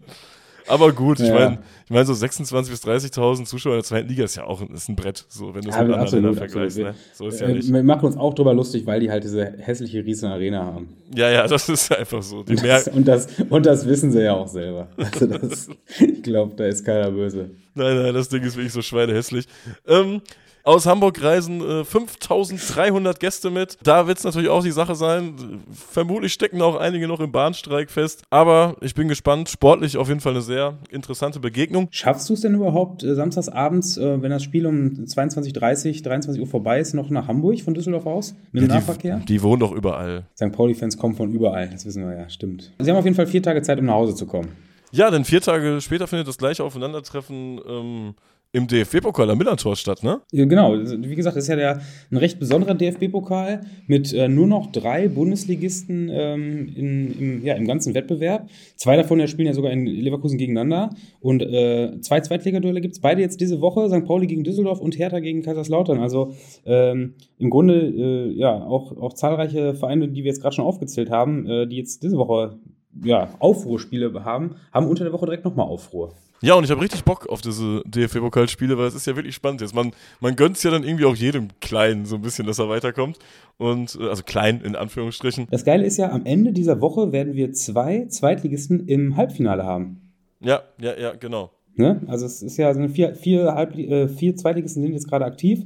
Aber 0.67 0.91
gut, 0.91 1.19
ich 1.19 1.27
ja. 1.27 1.33
meine, 1.33 1.59
ich 1.85 1.91
mein, 1.91 2.05
so 2.05 2.13
26.000 2.13 2.69
bis 2.69 2.83
30.000 2.85 3.45
Zuschauer 3.45 3.73
in 3.73 3.79
der 3.79 3.83
zweiten 3.83 4.07
Liga 4.07 4.23
ist 4.23 4.35
ja 4.35 4.45
auch 4.45 4.61
ein, 4.61 4.69
ist 4.73 4.89
ein 4.89 4.95
Brett, 4.95 5.25
so, 5.27 5.53
wenn 5.53 5.61
du 5.61 5.69
es 5.69 5.75
ja, 5.75 5.83
mit 5.83 5.93
anderen 5.93 6.13
Ländern 6.13 6.35
vergleichst. 6.35 6.77
Ne? 6.77 6.95
So 7.13 7.27
ist 7.27 7.41
ja 7.41 7.47
äh, 7.47 7.53
nicht. 7.53 7.71
Wir 7.71 7.83
machen 7.83 8.05
uns 8.05 8.17
auch 8.17 8.33
drüber 8.33 8.53
lustig, 8.53 8.85
weil 8.85 8.99
die 8.99 9.11
halt 9.11 9.23
diese 9.23 9.45
hässliche 9.57 10.03
riesen 10.05 10.29
Arena 10.29 10.63
haben. 10.63 10.89
Ja, 11.15 11.29
ja, 11.29 11.47
das 11.47 11.69
ist 11.69 11.95
einfach 11.95 12.23
so. 12.23 12.39
Und 12.39 12.63
das, 12.63 12.87
und, 12.87 13.07
das, 13.07 13.27
und, 13.49 13.65
das, 13.65 13.87
wissen 13.87 14.11
sie 14.11 14.23
ja 14.23 14.33
auch 14.33 14.47
selber. 14.47 14.87
Also 14.97 15.27
das, 15.27 15.69
ich 15.99 16.23
glaube, 16.23 16.53
da 16.55 16.65
ist 16.65 16.85
keiner 16.85 17.11
böse. 17.11 17.51
Nein, 17.75 18.01
nein, 18.01 18.13
das 18.13 18.29
Ding 18.29 18.43
ist 18.43 18.55
wirklich 18.55 18.73
so 18.73 18.81
schweinehässlich. 18.81 19.45
Ähm, 19.87 20.21
Aus 20.65 20.85
Hamburg 20.85 21.21
reisen 21.21 21.59
äh, 21.59 21.83
5300 21.83 23.19
Gäste 23.19 23.49
mit. 23.49 23.77
Da 23.83 24.07
wird 24.07 24.17
es 24.17 24.23
natürlich 24.23 24.47
auch 24.47 24.63
die 24.63 24.71
Sache 24.71 24.95
sein. 24.95 25.61
Vermutlich 25.69 26.31
stecken 26.31 26.61
auch 26.61 26.77
einige 26.77 27.05
noch 27.09 27.19
im 27.19 27.33
Bahnstreik 27.33 27.91
fest. 27.91 28.23
Aber 28.29 28.77
ich 28.79 28.95
bin 28.95 29.09
gespannt. 29.09 29.49
Sportlich 29.49 29.97
auf 29.97 30.07
jeden 30.07 30.21
Fall 30.21 30.31
eine 30.31 30.41
sehr 30.41 30.77
interessante 30.89 31.41
Begegnung. 31.41 31.89
Schaffst 31.91 32.29
du 32.29 32.33
es 32.33 32.41
denn 32.41 32.55
überhaupt 32.55 33.03
äh, 33.03 33.13
samstags 33.13 33.49
abends, 33.49 33.97
äh, 33.97 34.21
wenn 34.21 34.29
das 34.29 34.41
Spiel 34.41 34.65
um 34.65 35.03
22.30 35.05 36.01
23 36.01 36.41
Uhr 36.41 36.47
vorbei 36.47 36.79
ist, 36.79 36.93
noch 36.93 37.09
nach 37.09 37.27
Hamburg 37.27 37.59
von 37.59 37.73
Düsseldorf 37.73 38.05
aus? 38.05 38.33
Mit 38.53 38.63
dem 38.63 38.69
ja, 38.69 38.75
Nahverkehr? 38.75 39.17
Die, 39.17 39.25
die 39.25 39.41
wohnen 39.43 39.59
doch 39.59 39.73
überall. 39.73 40.27
St. 40.37 40.53
Pauli-Fans 40.53 40.97
kommen 40.97 41.15
von 41.15 41.29
überall. 41.33 41.67
Das 41.67 41.85
wissen 41.85 42.07
wir 42.07 42.15
ja, 42.15 42.29
stimmt. 42.29 42.71
Sie 42.79 42.89
haben 42.89 42.97
auf 42.97 43.03
jeden 43.03 43.17
Fall 43.17 43.27
vier 43.27 43.43
Tage 43.43 43.61
Zeit, 43.63 43.79
um 43.79 43.85
nach 43.85 43.95
Hause 43.95 44.15
zu 44.15 44.25
kommen. 44.27 44.47
Ja, 44.93 45.09
denn 45.09 45.25
vier 45.25 45.41
Tage 45.41 45.81
später 45.81 46.07
findet 46.07 46.27
das 46.27 46.37
gleiche 46.37 46.63
Aufeinandertreffen 46.63 47.59
ähm, 47.67 48.13
im 48.55 48.67
DFB-Pokal 48.67 49.31
am 49.31 49.37
Millantor 49.39 49.75
statt, 49.75 50.03
ne? 50.03 50.21
Genau. 50.31 50.73
Wie 50.73 51.15
gesagt, 51.15 51.35
das 51.35 51.45
ist 51.45 51.49
ja 51.49 51.55
der, 51.55 51.81
ein 52.11 52.17
recht 52.17 52.39
besonderer 52.39 52.75
DFB-Pokal 52.75 53.61
mit 53.87 54.13
äh, 54.13 54.27
nur 54.27 54.45
noch 54.45 54.71
drei 54.71 55.07
Bundesligisten 55.07 56.07
ähm, 56.11 56.71
in, 56.75 57.19
im, 57.19 57.43
ja, 57.43 57.55
im 57.55 57.65
ganzen 57.65 57.95
Wettbewerb. 57.95 58.47
Zwei 58.75 58.95
davon 58.95 59.19
ja 59.19 59.25
spielen 59.25 59.47
ja 59.47 59.53
sogar 59.53 59.71
in 59.71 59.87
Leverkusen 59.87 60.37
gegeneinander. 60.37 60.91
Und 61.19 61.41
äh, 61.41 61.99
zwei 62.01 62.21
Zweitligaduelle 62.21 62.79
gibt 62.79 62.93
es 62.93 63.01
beide 63.01 63.21
jetzt 63.21 63.41
diese 63.41 63.59
Woche. 63.59 63.89
St. 63.89 64.05
Pauli 64.05 64.27
gegen 64.27 64.43
Düsseldorf 64.43 64.79
und 64.79 64.99
Hertha 64.99 65.19
gegen 65.19 65.41
Kaiserslautern. 65.41 65.99
Also 65.99 66.35
ähm, 66.67 67.15
im 67.39 67.49
Grunde 67.49 67.73
äh, 67.73 68.33
ja 68.37 68.53
auch, 68.53 68.95
auch 68.97 69.13
zahlreiche 69.13 69.73
Vereine, 69.73 70.09
die 70.09 70.23
wir 70.23 70.29
jetzt 70.29 70.41
gerade 70.41 70.55
schon 70.55 70.65
aufgezählt 70.65 71.09
haben, 71.09 71.47
äh, 71.47 71.65
die 71.65 71.77
jetzt 71.77 72.03
diese 72.03 72.17
Woche 72.17 72.59
ja, 73.03 73.29
Aufruhrspiele 73.39 74.23
haben, 74.23 74.55
haben 74.71 74.87
unter 74.87 75.03
der 75.03 75.13
Woche 75.13 75.25
direkt 75.25 75.45
nochmal 75.45 75.67
Aufruhr. 75.67 76.13
Ja, 76.41 76.55
und 76.55 76.65
ich 76.65 76.71
habe 76.71 76.81
richtig 76.81 77.05
Bock 77.05 77.29
auf 77.29 77.39
diese 77.39 77.81
DFB-Pokalspiele, 77.85 78.77
weil 78.77 78.87
es 78.87 78.95
ist 78.95 79.07
ja 79.07 79.15
wirklich 79.15 79.33
spannend 79.33 79.61
jetzt. 79.61 79.73
Man, 79.73 79.93
man 80.19 80.35
gönnt 80.35 80.57
es 80.57 80.63
ja 80.63 80.71
dann 80.71 80.83
irgendwie 80.83 81.05
auch 81.05 81.15
jedem 81.15 81.47
Kleinen 81.61 82.05
so 82.05 82.15
ein 82.15 82.21
bisschen, 82.21 82.45
dass 82.45 82.59
er 82.59 82.67
weiterkommt. 82.67 83.17
Und 83.57 83.97
äh, 83.97 84.09
also 84.09 84.23
klein 84.23 84.59
in 84.59 84.75
Anführungsstrichen. 84.75 85.47
Das 85.51 85.63
Geile 85.63 85.85
ist 85.85 85.95
ja, 85.95 86.11
am 86.11 86.25
Ende 86.25 86.51
dieser 86.51 86.81
Woche 86.81 87.13
werden 87.13 87.35
wir 87.35 87.53
zwei 87.53 88.07
Zweitligisten 88.07 88.89
im 88.89 89.15
Halbfinale 89.15 89.63
haben. 89.63 90.11
Ja, 90.41 90.63
ja, 90.81 90.99
ja, 90.99 91.13
genau. 91.13 91.51
Ne? 91.75 92.01
Also 92.07 92.25
es 92.25 92.41
ist 92.41 92.57
ja 92.57 92.73
so 92.73 92.87
vier, 92.89 93.15
vier, 93.15 93.53
Halb, 93.53 93.77
äh, 93.77 94.09
vier 94.09 94.35
Zweitligisten 94.35 94.83
sind 94.83 94.91
jetzt 94.91 95.07
gerade 95.07 95.23
aktiv. 95.23 95.63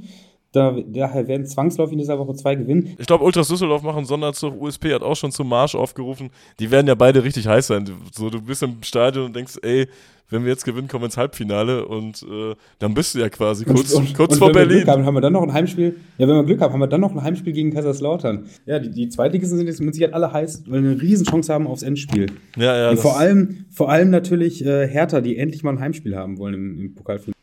Da, 0.58 0.76
daher 0.88 1.28
werden 1.28 1.46
zwangsläufig 1.46 1.94
in 1.94 2.00
dieser 2.00 2.18
Woche 2.18 2.34
zwei 2.34 2.56
gewinnen. 2.56 2.96
Ich 2.98 3.06
glaube, 3.06 3.24
Ultras 3.24 3.48
Düsseldorf 3.48 3.84
machen 3.84 4.06
Sonderzug. 4.06 4.60
USP 4.60 4.92
hat 4.92 5.04
auch 5.04 5.16
schon 5.16 5.32
zum 5.32 5.48
Marsch 5.48 5.76
aufgerufen. 5.76 6.32
Die 6.60 6.72
werden 6.72 6.88
ja 6.88 6.96
beide 6.96 7.24
richtig 7.24 7.48
heiß 7.48 7.68
sein. 7.68 7.88
So, 8.12 8.32
du 8.32 8.42
bist 8.42 8.64
im 8.64 8.82
Stadion 8.82 9.26
und 9.26 9.36
denkst, 9.36 9.60
ey, 9.62 9.88
wenn 10.32 10.44
wir 10.44 10.50
jetzt 10.50 10.66
gewinnen, 10.66 10.88
kommen 10.88 11.04
wir 11.04 11.06
ins 11.06 11.18
Halbfinale 11.18 11.86
und 11.86 12.24
äh, 12.24 12.56
dann 12.80 12.96
bist 12.96 13.14
du 13.14 13.20
ja 13.20 13.30
quasi 13.30 13.66
kurz, 13.66 13.94
und, 13.94 14.08
und, 14.08 14.18
kurz 14.18 14.34
und 14.34 14.40
vor 14.40 14.52
Berlin. 14.52 14.70
Wenn 14.70 14.76
wir 14.78 14.84
Glück 14.84 14.96
haben, 14.96 15.06
haben 15.06 15.14
wir 15.14 15.22
dann 15.22 15.34
noch 15.34 15.44
ein 15.44 15.54
Heimspiel. 15.54 15.96
Ja, 16.18 16.28
wenn 16.28 16.36
wir 16.36 16.44
Glück 16.44 16.60
haben, 16.60 16.74
haben 16.74 16.80
wir 16.80 16.88
dann 16.88 17.02
noch 17.02 17.12
ein 17.12 17.22
Heimspiel 17.22 17.54
gegen 17.54 17.72
Kaiserslautern. 17.72 18.46
Ja, 18.66 18.80
die, 18.80 18.90
die 18.90 19.10
Zweitligisten 19.10 19.60
sind 19.60 19.68
jetzt 19.68 19.80
mit 19.80 19.94
Sicherheit 19.94 20.16
alle 20.16 20.34
heiß, 20.34 20.64
weil 20.66 20.82
wir 20.82 20.92
eine 20.92 21.02
Riesenchance 21.02 21.54
haben 21.54 21.68
aufs 21.68 21.84
Endspiel. 21.84 22.32
Ja, 22.58 22.76
ja. 22.76 22.90
Und 22.90 23.00
vor 23.00 23.18
allem, 23.20 23.66
vor 23.70 23.92
allem 23.92 24.10
natürlich 24.10 24.66
äh, 24.66 24.88
Hertha, 24.88 25.22
die 25.22 25.38
endlich 25.38 25.62
mal 25.62 25.74
ein 25.74 25.80
Heimspiel 25.80 26.16
haben 26.16 26.40
wollen 26.40 26.56
im, 26.56 26.80
im 26.80 26.96
Pokalfinale. 26.96 27.37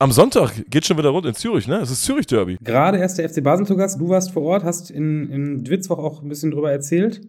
Am 0.00 0.12
Sonntag 0.12 0.52
geht 0.70 0.86
schon 0.86 0.96
wieder 0.96 1.08
rund 1.08 1.26
in 1.26 1.34
Zürich, 1.34 1.66
ne? 1.66 1.78
Es 1.78 1.90
ist 1.90 2.04
Zürich-Derby. 2.04 2.58
Gerade 2.62 2.98
erst 2.98 3.18
der 3.18 3.28
FC 3.28 3.42
Basel 3.42 3.66
zu 3.66 3.74
Gast. 3.74 4.00
Du 4.00 4.08
warst 4.08 4.30
vor 4.30 4.44
Ort, 4.44 4.62
hast 4.62 4.92
in, 4.92 5.28
in 5.28 5.64
Dwitzwoch 5.64 5.98
auch 5.98 6.22
ein 6.22 6.28
bisschen 6.28 6.52
drüber 6.52 6.70
erzählt. 6.70 7.20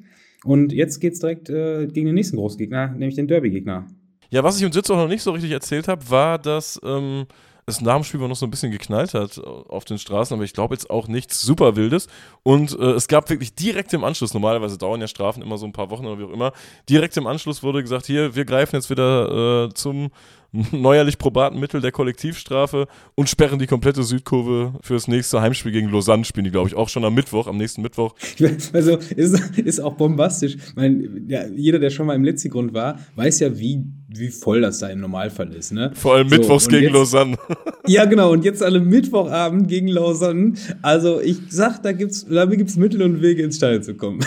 Und 0.43 0.71
jetzt 0.71 0.99
geht's 0.99 1.19
direkt 1.19 1.49
äh, 1.49 1.87
gegen 1.87 2.05
den 2.05 2.13
nächsten 2.13 2.37
Großgegner, 2.37 2.89
nämlich 2.89 3.15
den 3.15 3.27
Derby-Gegner. 3.27 3.87
Ja, 4.29 4.43
was 4.43 4.57
ich 4.57 4.61
jetzt 4.61 4.91
auch 4.91 4.97
noch 4.97 5.07
nicht 5.07 5.23
so 5.23 5.31
richtig 5.31 5.49
erzählt 5.49 5.87
habe, 5.87 6.11
war, 6.11 6.37
dass 6.37 6.79
ähm, 6.83 7.25
es 7.65 7.81
nach 7.81 7.95
dem 7.95 8.03
Spiel 8.03 8.19
noch 8.19 8.35
so 8.35 8.45
ein 8.45 8.51
bisschen 8.51 8.71
geknallt 8.71 9.15
hat 9.15 9.39
auf 9.39 9.85
den 9.85 9.97
Straßen, 9.97 10.35
aber 10.35 10.43
ich 10.43 10.53
glaube 10.53 10.75
jetzt 10.75 10.91
auch 10.91 11.07
nichts 11.07 11.41
super 11.41 11.75
Wildes. 11.75 12.07
Und 12.43 12.77
äh, 12.77 12.91
es 12.91 13.07
gab 13.07 13.29
wirklich 13.31 13.55
direkt 13.55 13.93
im 13.93 14.03
Anschluss, 14.03 14.33
normalerweise 14.35 14.77
dauern 14.77 15.01
ja 15.01 15.07
Strafen 15.07 15.41
immer 15.41 15.57
so 15.57 15.65
ein 15.65 15.73
paar 15.73 15.89
Wochen 15.89 16.05
oder 16.05 16.19
wie 16.19 16.25
auch 16.25 16.33
immer, 16.33 16.51
direkt 16.87 17.17
im 17.17 17.25
Anschluss 17.25 17.63
wurde 17.63 17.81
gesagt, 17.81 18.05
hier, 18.05 18.35
wir 18.35 18.45
greifen 18.45 18.75
jetzt 18.75 18.89
wieder 18.91 19.65
äh, 19.65 19.73
zum 19.73 20.09
neuerlich 20.71 21.17
probaten 21.17 21.59
Mittel 21.59 21.81
der 21.81 21.91
Kollektivstrafe 21.91 22.87
und 23.15 23.29
sperren 23.29 23.59
die 23.59 23.67
komplette 23.67 24.03
Südkurve 24.03 24.73
für 24.81 24.93
das 24.93 25.07
nächste 25.07 25.41
Heimspiel 25.41 25.71
gegen 25.71 25.89
Lausanne, 25.89 26.25
spielen 26.25 26.45
die, 26.45 26.51
glaube 26.51 26.67
ich, 26.69 26.75
auch 26.75 26.89
schon 26.89 27.05
am 27.05 27.13
Mittwoch, 27.13 27.47
am 27.47 27.57
nächsten 27.57 27.81
Mittwoch. 27.81 28.15
Also 28.73 28.97
ist, 29.15 29.57
ist 29.57 29.79
auch 29.79 29.93
bombastisch. 29.93 30.55
Ich 30.55 30.75
meine, 30.75 31.07
ja, 31.27 31.45
jeder, 31.47 31.79
der 31.79 31.89
schon 31.89 32.07
mal 32.07 32.15
im 32.15 32.23
Letzigrund 32.23 32.73
war, 32.73 32.99
weiß 33.15 33.39
ja, 33.39 33.57
wie, 33.57 33.83
wie 34.07 34.29
voll 34.29 34.61
das 34.61 34.79
da 34.79 34.87
im 34.89 34.99
Normalfall 34.99 35.53
ist. 35.53 35.71
Ne? 35.71 35.91
Vor 35.93 36.15
allem 36.15 36.27
Mittwochs 36.27 36.65
so, 36.65 36.71
gegen 36.71 36.85
jetzt, 36.85 36.93
Lausanne. 36.93 37.37
Ja, 37.87 38.05
genau, 38.05 38.31
und 38.31 38.45
jetzt 38.45 38.61
alle 38.61 38.79
Mittwochabend 38.79 39.67
gegen 39.67 39.87
Lausanne. 39.87 40.53
Also 40.81 41.19
ich 41.19 41.37
sag, 41.49 41.81
da 41.81 41.91
gibt's, 41.91 42.25
da 42.29 42.45
gibt's 42.45 42.75
Mittel 42.75 43.01
und 43.01 43.21
Wege 43.21 43.43
ins 43.43 43.57
Stadion 43.57 43.83
zu 43.83 43.95
kommen. 43.95 44.19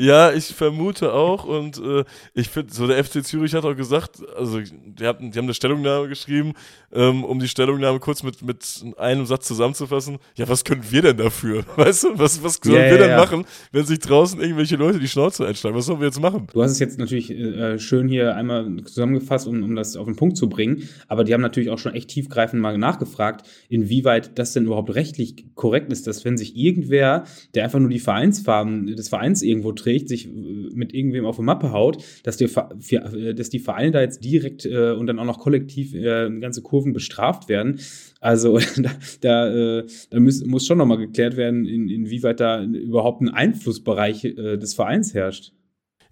Ja, 0.00 0.32
ich 0.32 0.46
vermute 0.46 1.12
auch. 1.12 1.44
Und 1.44 1.78
äh, 1.78 2.04
ich 2.32 2.48
finde, 2.48 2.72
so 2.72 2.86
der 2.86 3.04
FC 3.04 3.22
Zürich 3.22 3.54
hat 3.54 3.64
auch 3.64 3.76
gesagt, 3.76 4.22
also 4.34 4.58
die, 4.60 5.06
hatten, 5.06 5.30
die 5.30 5.38
haben 5.38 5.44
eine 5.44 5.52
Stellungnahme 5.52 6.08
geschrieben, 6.08 6.54
ähm, 6.90 7.22
um 7.22 7.38
die 7.38 7.48
Stellungnahme 7.48 8.00
kurz 8.00 8.22
mit, 8.22 8.40
mit 8.40 8.64
einem 8.96 9.26
Satz 9.26 9.46
zusammenzufassen. 9.46 10.16
Ja, 10.36 10.48
was 10.48 10.64
können 10.64 10.82
wir 10.88 11.02
denn 11.02 11.18
dafür? 11.18 11.64
Weißt 11.76 12.04
du, 12.04 12.18
was, 12.18 12.42
was 12.42 12.58
sollen 12.62 12.76
yeah, 12.76 12.90
wir 12.90 12.98
denn 12.98 13.10
ja. 13.10 13.16
machen, 13.18 13.44
wenn 13.72 13.84
sich 13.84 13.98
draußen 13.98 14.40
irgendwelche 14.40 14.76
Leute 14.76 14.98
die 14.98 15.08
Schnauze 15.08 15.46
einschlagen? 15.46 15.76
Was 15.76 15.84
sollen 15.84 16.00
wir 16.00 16.06
jetzt 16.06 16.20
machen? 16.20 16.46
Du 16.50 16.62
hast 16.62 16.72
es 16.72 16.78
jetzt 16.78 16.98
natürlich 16.98 17.30
äh, 17.30 17.78
schön 17.78 18.08
hier 18.08 18.36
einmal 18.36 18.74
zusammengefasst, 18.84 19.46
um, 19.46 19.62
um 19.62 19.76
das 19.76 19.96
auf 19.96 20.06
den 20.06 20.16
Punkt 20.16 20.38
zu 20.38 20.48
bringen. 20.48 20.88
Aber 21.08 21.24
die 21.24 21.34
haben 21.34 21.42
natürlich 21.42 21.68
auch 21.68 21.78
schon 21.78 21.92
echt 21.92 22.08
tiefgreifend 22.08 22.62
mal 22.62 22.78
nachgefragt, 22.78 23.46
inwieweit 23.68 24.38
das 24.38 24.54
denn 24.54 24.64
überhaupt 24.64 24.94
rechtlich 24.94 25.54
korrekt 25.54 25.92
ist, 25.92 26.06
dass 26.06 26.24
wenn 26.24 26.38
sich 26.38 26.56
irgendwer, 26.56 27.24
der 27.54 27.64
einfach 27.64 27.80
nur 27.80 27.90
die 27.90 27.98
Vereinsfarben 27.98 28.86
des 28.86 29.10
Vereins 29.10 29.42
irgendwo 29.42 29.72
trägt, 29.72 29.89
sich 29.98 30.26
äh, 30.26 30.30
mit 30.72 30.94
irgendwem 30.94 31.26
auf 31.26 31.38
eine 31.38 31.46
Mappe 31.46 31.72
haut, 31.72 32.02
dass 32.22 32.36
die, 32.36 32.44
äh, 32.44 33.34
dass 33.34 33.50
die 33.50 33.58
Vereine 33.58 33.90
da 33.90 34.00
jetzt 34.00 34.24
direkt 34.24 34.66
äh, 34.66 34.92
und 34.92 35.06
dann 35.06 35.18
auch 35.18 35.24
noch 35.24 35.38
kollektiv 35.38 35.94
äh, 35.94 36.30
ganze 36.40 36.62
Kurven 36.62 36.92
bestraft 36.92 37.48
werden. 37.48 37.80
Also 38.20 38.58
da, 38.76 38.90
da, 39.20 39.78
äh, 39.78 39.86
da 40.10 40.20
muss, 40.20 40.44
muss 40.44 40.66
schon 40.66 40.78
nochmal 40.78 40.98
geklärt 40.98 41.36
werden, 41.36 41.66
in, 41.66 41.88
inwieweit 41.88 42.40
da 42.40 42.62
überhaupt 42.62 43.22
ein 43.22 43.28
Einflussbereich 43.28 44.24
äh, 44.24 44.56
des 44.56 44.74
Vereins 44.74 45.14
herrscht. 45.14 45.52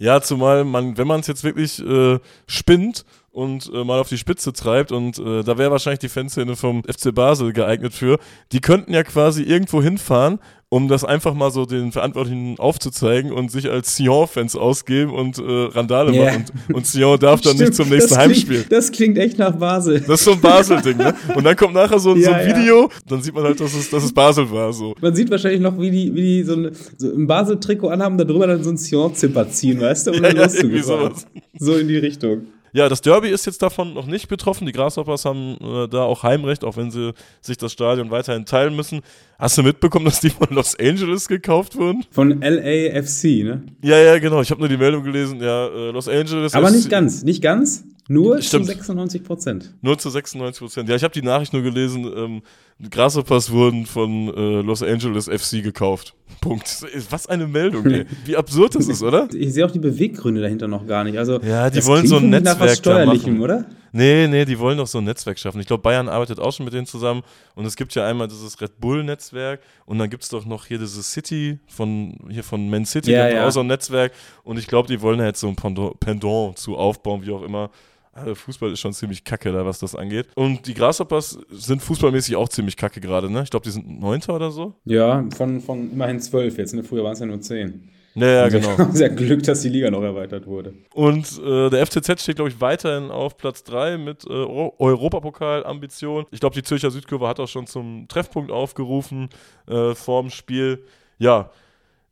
Ja, 0.01 0.21
zumal 0.21 0.65
man, 0.65 0.97
wenn 0.97 1.09
man 1.09 1.21
es 1.21 1.27
jetzt 1.27 1.43
wirklich 1.43 1.85
äh, 1.85 2.21
spinnt 2.47 3.05
und 3.31 3.71
äh, 3.75 3.83
mal 3.83 3.99
auf 3.99 4.09
die 4.09 4.19
Spitze 4.19 4.53
treibt 4.53 4.93
und 4.93 5.19
äh, 5.19 5.43
da 5.43 5.59
wäre 5.59 5.73
wahrscheinlich 5.73 5.99
die 5.99 6.09
Fanszene 6.09 6.55
vom 6.55 6.85
FC 6.85 7.13
Basel 7.13 7.53
geeignet 7.53 7.93
für. 7.93 8.19
Die 8.53 8.61
könnten 8.61 8.95
ja 8.95 9.03
quasi 9.03 9.43
irgendwo 9.43 9.83
hinfahren, 9.83 10.39
um 10.71 10.87
das 10.89 11.03
einfach 11.05 11.33
mal 11.33 11.51
so 11.51 11.65
den 11.65 11.93
Verantwortlichen 11.93 12.59
aufzuzeigen 12.59 13.33
und 13.33 13.51
sich 13.51 13.71
als 13.71 13.97
Sion-Fans 13.97 14.55
ausgeben 14.55 15.13
und 15.15 15.39
äh, 15.39 15.43
Randale 15.43 16.13
yeah. 16.13 16.25
machen. 16.27 16.45
Und, 16.69 16.75
und 16.75 16.87
Sion 16.87 17.19
darf 17.19 17.41
dann 17.41 17.55
Stimmt, 17.55 17.71
nicht 17.71 17.75
zum 17.75 17.89
nächsten 17.89 18.11
das 18.11 18.19
Heimspiel. 18.19 18.57
Klingt, 18.57 18.73
das 18.73 18.93
klingt 18.93 19.19
echt 19.19 19.39
nach 19.39 19.57
Basel. 19.57 20.01
Das 20.01 20.21
ist 20.21 20.25
so 20.25 20.33
ein 20.33 20.41
Basel-Ding, 20.41 20.99
ne? 20.99 21.15
Und 21.35 21.45
dann 21.45 21.57
kommt 21.57 21.73
nachher 21.73 21.99
so, 21.99 22.15
ja, 22.17 22.23
so 22.23 22.33
ein 22.33 22.47
Video, 22.47 22.83
ja. 22.83 22.89
dann 23.07 23.23
sieht 23.23 23.35
man 23.35 23.45
halt, 23.45 23.59
dass 23.59 23.73
es, 23.73 23.89
dass 23.89 24.05
es 24.05 24.13
Basel 24.13 24.51
war. 24.51 24.73
So. 24.75 24.95
Man 25.01 25.15
sieht 25.15 25.31
wahrscheinlich 25.31 25.61
noch, 25.61 25.79
wie 25.81 25.91
die, 25.91 26.15
wie 26.15 26.21
die 26.21 26.43
so 26.43 26.55
ein, 26.55 26.71
so 26.99 27.15
ein 27.15 27.27
Basel-Trikot 27.27 27.89
anhaben, 27.89 28.19
da 28.19 28.25
drüber 28.25 28.47
dann 28.47 28.63
so 28.63 28.71
ein 28.71 28.77
Sion-Zipper 28.77 29.49
ziehen, 29.49 29.81
weißt 29.81 30.09
du? 30.09 30.11
Um 30.11 30.17
ja, 30.23 30.33
dann 30.35 30.37
ja, 30.37 31.11
So 31.59 31.77
in 31.77 31.89
die 31.89 31.97
Richtung. 31.97 32.43
Ja, 32.73 32.89
das 32.89 33.01
Derby 33.01 33.29
ist 33.29 33.47
jetzt 33.47 33.63
davon 33.63 33.95
noch 33.95 34.07
nicht 34.07 34.29
betroffen. 34.29 34.67
Die 34.67 34.73
Grasshoppers 34.73 35.25
haben 35.25 35.57
äh, 35.61 35.89
da 35.89 36.03
auch 36.03 36.23
Heimrecht, 36.23 36.65
auch 36.65 36.77
wenn 36.77 36.91
sie 36.91 37.13
sich 37.41 37.57
das 37.57 37.73
Stadion 37.73 38.11
weiterhin 38.11 38.45
teilen 38.45 38.77
müssen. 38.77 39.01
Hast 39.39 39.57
du 39.57 39.63
mitbekommen, 39.63 40.05
dass 40.05 40.21
die 40.21 40.31
von 40.31 40.49
Los 40.51 40.79
Angeles 40.79 41.29
gekauft 41.29 41.77
wurden? 41.77 42.05
Von 42.11 42.41
LAFC, 42.41 43.45
ne? 43.45 43.63
Ja, 43.83 43.99
ja, 43.99 44.19
genau. 44.19 44.41
Ich 44.41 44.51
habe 44.51 44.61
nur 44.61 44.69
die 44.69 44.77
Meldung 44.77 45.05
gelesen. 45.05 45.41
Ja, 45.41 45.67
äh, 45.69 45.91
Los 45.91 46.09
Angeles. 46.09 46.55
Aber 46.55 46.71
nicht 46.71 46.91
ganz, 46.91 47.23
nicht 47.23 47.43
ganz. 47.43 47.85
Nur 48.11 48.41
Stimmt. 48.41 48.65
zu 48.65 48.73
96 48.73 49.23
Prozent. 49.23 49.75
Nur 49.83 49.99
zu 49.99 50.09
96 50.09 50.61
Prozent. 50.61 50.89
Ja, 50.89 50.97
ich 50.97 51.05
habe 51.05 51.13
die 51.13 51.23
Nachricht 51.23 51.53
nur 51.53 51.61
gelesen. 51.61 52.11
Ähm, 52.17 52.43
Grasshoppers 52.91 53.51
wurden 53.51 53.85
von 53.85 54.29
äh, 54.35 54.63
Los 54.63 54.83
Angeles 54.83 55.27
FC 55.29 55.63
gekauft. 55.63 56.15
Punkt. 56.41 56.87
Was 57.11 57.27
eine 57.27 57.47
Meldung, 57.47 57.85
ey. 57.87 58.07
Wie 58.25 58.35
absurd 58.37 58.75
das 58.75 58.89
ist, 58.89 59.03
oder? 59.03 59.29
Ich 59.35 59.53
sehe 59.53 59.67
auch 59.67 59.71
die 59.71 59.79
Beweggründe 59.79 60.41
dahinter 60.41 60.69
noch 60.69 60.87
gar 60.87 61.05
nicht. 61.05 61.19
Also, 61.19 61.39
ja, 61.41 61.69
die 61.69 61.85
wollen 61.85 62.07
so 62.07 62.17
ein 62.17 62.31
Netzwerk 62.31 62.59
nach 62.59 62.67
was 62.67 62.79
Steuerlichem, 62.79 63.43
oder? 63.43 63.67
Nee, 63.93 64.27
nee, 64.27 64.45
die 64.45 64.59
wollen 64.59 64.79
doch 64.79 64.87
so 64.87 64.99
ein 64.99 65.05
Netzwerk 65.05 65.39
schaffen. 65.39 65.61
Ich 65.61 65.67
glaube, 65.67 65.83
Bayern 65.83 66.09
arbeitet 66.09 66.39
auch 66.39 66.53
schon 66.53 66.65
mit 66.65 66.73
denen 66.73 66.87
zusammen. 66.87 67.23
Und 67.55 67.67
es 67.67 67.77
gibt 67.77 67.95
ja 67.95 68.07
einmal 68.07 68.29
dieses 68.29 68.59
Red 68.61 68.81
Bull-Netzwerk 68.81 69.61
und 69.87 69.99
dann 69.99 70.09
gibt 70.09 70.23
es 70.23 70.29
doch 70.29 70.47
noch 70.47 70.67
hier 70.67 70.79
dieses 70.79 71.11
City 71.13 71.59
von 71.67 72.17
hier 72.29 72.45
von 72.45 72.71
Man 72.71 72.87
City, 72.87 73.13
ja, 73.13 73.29
ja. 73.29 73.47
auch 73.47 73.51
so 73.51 73.61
ein 73.61 73.67
Netzwerk. 73.67 74.13
Und 74.45 74.59
ich 74.59 74.67
glaube, 74.67 74.89
die 74.89 75.01
wollen 75.01 75.19
ja 75.19 75.27
jetzt 75.27 75.41
so 75.41 75.49
ein 75.49 75.57
Pendant 75.57 76.59
zu 76.59 76.77
aufbauen, 76.77 77.23
wie 77.25 77.33
auch 77.33 77.43
immer. 77.43 77.71
Also 78.21 78.35
Fußball 78.35 78.73
ist 78.73 78.81
schon 78.81 78.93
ziemlich 78.93 79.25
kacke 79.25 79.53
da, 79.53 79.65
was 79.65 79.79
das 79.79 79.95
angeht. 79.95 80.29
Und 80.35 80.67
die 80.67 80.75
Grasshoppers 80.75 81.39
sind 81.51 81.83
fußballmäßig 81.83 82.37
auch 82.37 82.49
ziemlich 82.49 82.77
kacke 82.77 83.01
gerade, 83.01 83.31
ne? 83.31 83.43
Ich 83.43 83.51
glaube, 83.51 83.65
die 83.65 83.71
sind 83.71 84.01
Neunter 84.01 84.35
oder 84.35 84.51
so. 84.51 84.75
Ja, 84.85 85.25
von, 85.37 85.61
von 85.61 85.93
immerhin 85.93 86.21
zwölf 86.21 86.59
jetzt, 86.59 86.75
ne? 86.75 86.85
Früher 86.85 87.05
waren 87.05 87.13
es 87.13 87.21
ja 87.21 87.27
nur 87.27 87.41
zehn. 87.41 87.91
Ja, 88.15 88.27
ja 88.27 88.49
genau. 88.49 88.69
Haben 88.79 88.97
ja 88.97 89.09
Glück, 89.09 89.43
dass 89.45 89.63
die 89.63 89.69
Liga 89.69 89.91
noch 89.91 90.03
erweitert 90.03 90.47
wurde. 90.47 90.75
Und 90.95 91.41
äh, 91.45 91.71
der 91.71 91.87
FCZ 91.87 92.21
steht, 92.21 92.37
glaube 92.37 92.51
ich, 92.51 92.61
weiterhin 92.61 93.11
auf 93.11 93.37
Platz 93.37 93.63
3 93.65 93.99
mit 93.99 94.25
äh, 94.25 94.29
Europapokal-Ambition. 94.29 96.27
Ich 96.31 96.41
glaube, 96.41 96.55
die 96.55 96.63
Zürcher 96.63 96.91
Südkurve 96.91 97.29
hat 97.29 97.41
auch 97.41 97.49
schon 97.49 97.67
zum 97.67 98.07
Treffpunkt 98.09 98.51
aufgerufen 98.51 99.29
äh, 99.67 99.95
vorm 99.95 100.31
Spiel. 100.31 100.85
Ja, 101.19 101.51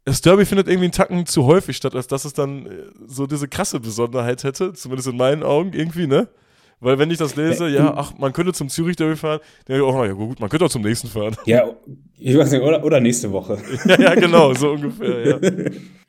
das 0.06 0.20
Derby 0.20 0.46
findet 0.46 0.68
irgendwie 0.68 0.84
einen 0.84 0.92
Tacken 0.92 1.26
zu 1.26 1.46
häufig 1.46 1.76
statt, 1.76 1.96
als 1.96 2.06
dass 2.06 2.24
es 2.24 2.32
dann 2.32 2.66
äh, 2.66 2.70
so 3.06 3.26
diese 3.26 3.48
krasse 3.48 3.80
Besonderheit 3.80 4.44
hätte, 4.44 4.72
zumindest 4.72 5.08
in 5.08 5.16
meinen 5.16 5.42
Augen 5.42 5.72
irgendwie, 5.72 6.06
ne? 6.06 6.28
Weil 6.78 6.98
wenn 6.98 7.10
ich 7.10 7.18
das 7.18 7.36
lese, 7.36 7.68
ja, 7.68 7.94
ach, 7.96 8.12
man 8.18 8.32
könnte 8.32 8.52
zum 8.52 8.68
Zürich 8.68 8.96
Derby 8.96 9.16
fahren, 9.16 9.40
dann 9.64 9.76
denke 9.76 9.88
ich, 9.88 9.94
oh, 9.94 10.04
ja 10.04 10.12
gut, 10.12 10.38
man 10.40 10.48
könnte 10.48 10.66
auch 10.66 10.70
zum 10.70 10.82
nächsten 10.82 11.08
fahren. 11.08 11.34
Ja, 11.46 11.70
ich 12.18 12.36
weiß 12.36 12.52
nicht, 12.52 12.62
oder, 12.62 12.84
oder 12.84 13.00
nächste 13.00 13.32
Woche. 13.32 13.58
ja, 13.86 14.00
ja, 14.00 14.14
genau, 14.14 14.54
so 14.54 14.72
ungefähr, 14.72 15.26
ja. 15.26 15.40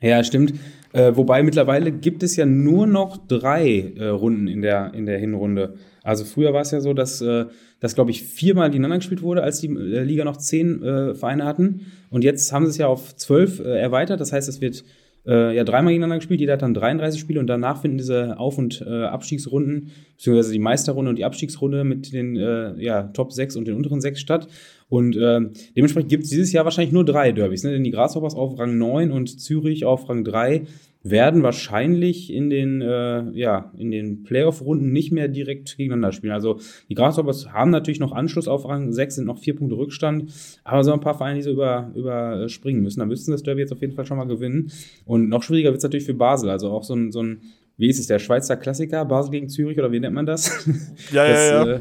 ja, 0.00 0.22
stimmt. 0.22 0.54
Äh, 0.92 1.16
wobei 1.16 1.42
mittlerweile 1.42 1.92
gibt 1.92 2.22
es 2.22 2.36
ja 2.36 2.46
nur 2.46 2.86
noch 2.86 3.18
drei 3.26 3.92
äh, 3.96 4.06
Runden 4.06 4.48
in 4.48 4.62
der, 4.62 4.92
in 4.94 5.06
der 5.06 5.18
Hinrunde. 5.18 5.74
Also 6.02 6.24
früher 6.24 6.54
war 6.54 6.62
es 6.62 6.70
ja 6.70 6.80
so, 6.80 6.94
dass, 6.94 7.20
äh, 7.20 7.44
dass 7.80 7.94
glaube 7.94 8.10
ich, 8.10 8.22
viermal 8.22 8.70
gegeneinander 8.70 8.98
gespielt 8.98 9.20
wurde, 9.20 9.42
als 9.42 9.60
die 9.60 9.66
äh, 9.66 10.02
Liga 10.02 10.24
noch 10.24 10.38
zehn 10.38 10.82
äh, 10.82 11.14
Vereine 11.14 11.44
hatten. 11.44 11.86
Und 12.10 12.24
jetzt 12.24 12.50
haben 12.52 12.64
sie 12.64 12.70
es 12.70 12.78
ja 12.78 12.86
auf 12.86 13.14
zwölf 13.16 13.60
äh, 13.60 13.78
erweitert. 13.78 14.20
Das 14.20 14.32
heißt, 14.32 14.48
es 14.48 14.62
wird 14.62 14.84
äh, 15.26 15.54
ja 15.54 15.64
dreimal 15.64 15.92
gegeneinander 15.92 16.16
gespielt. 16.16 16.40
Jeder 16.40 16.54
hat 16.54 16.62
dann 16.62 16.72
33 16.72 17.20
Spiele 17.20 17.40
und 17.40 17.48
danach 17.48 17.82
finden 17.82 17.98
diese 17.98 18.38
Auf- 18.38 18.56
und 18.56 18.80
Abstiegsrunden, 18.86 19.90
beziehungsweise 20.16 20.52
die 20.52 20.58
Meisterrunde 20.58 21.10
und 21.10 21.16
die 21.16 21.26
Abstiegsrunde 21.26 21.84
mit 21.84 22.14
den 22.14 22.36
ja, 22.78 23.02
Top 23.12 23.32
6 23.32 23.56
und 23.56 23.66
den 23.66 23.74
unteren 23.74 24.00
6 24.00 24.18
statt. 24.18 24.48
Und 24.88 25.16
äh, 25.16 25.40
dementsprechend 25.76 26.10
gibt 26.10 26.24
es 26.24 26.30
dieses 26.30 26.52
Jahr 26.52 26.64
wahrscheinlich 26.64 26.92
nur 26.92 27.04
drei 27.04 27.32
Derbys, 27.32 27.62
ne? 27.62 27.72
denn 27.72 27.84
die 27.84 27.90
Grasshoppers 27.90 28.34
auf 28.34 28.58
Rang 28.58 28.78
9 28.78 29.10
und 29.10 29.40
Zürich 29.40 29.84
auf 29.84 30.08
Rang 30.08 30.24
3 30.24 30.62
werden 31.02 31.42
wahrscheinlich 31.42 32.32
in 32.32 32.50
den, 32.50 32.80
äh, 32.80 33.30
ja, 33.30 33.72
in 33.78 33.90
den 33.90 34.24
Playoff-Runden 34.24 34.90
nicht 34.90 35.12
mehr 35.12 35.28
direkt 35.28 35.76
gegeneinander 35.76 36.12
spielen. 36.12 36.32
Also 36.32 36.58
die 36.88 36.94
Grasshoppers 36.94 37.52
haben 37.52 37.70
natürlich 37.70 38.00
noch 38.00 38.12
Anschluss 38.12 38.48
auf 38.48 38.68
Rang 38.68 38.92
6, 38.92 39.16
sind 39.16 39.26
noch 39.26 39.38
vier 39.38 39.54
Punkte 39.54 39.76
Rückstand, 39.76 40.32
aber 40.64 40.82
so 40.82 40.92
ein 40.92 41.00
paar 41.00 41.16
Vereine, 41.16 41.36
die 41.36 41.42
so 41.42 41.52
über, 41.52 41.92
überspringen 41.94 42.82
müssen. 42.82 43.00
Da 43.00 43.06
müssten 43.06 43.30
das 43.30 43.42
Derby 43.42 43.60
jetzt 43.60 43.72
auf 43.72 43.80
jeden 43.80 43.94
Fall 43.94 44.06
schon 44.06 44.18
mal 44.18 44.26
gewinnen. 44.26 44.72
Und 45.04 45.28
noch 45.28 45.42
schwieriger 45.42 45.70
wird 45.70 45.78
es 45.78 45.84
natürlich 45.84 46.06
für 46.06 46.14
Basel. 46.14 46.50
Also 46.50 46.70
auch 46.70 46.82
so 46.82 46.94
ein, 46.94 47.12
so 47.12 47.22
ein 47.22 47.42
wie 47.78 47.88
ist 47.88 48.00
es, 48.00 48.08
der 48.08 48.18
Schweizer 48.18 48.56
Klassiker, 48.56 49.04
Basel 49.04 49.30
gegen 49.30 49.48
Zürich 49.48 49.78
oder 49.78 49.92
wie 49.92 50.00
nennt 50.00 50.14
man 50.14 50.26
das? 50.26 50.68
Ja, 51.12 51.26
das, 51.26 51.48
ja, 51.48 51.66
ja. 51.66 51.72
Äh, 51.74 51.80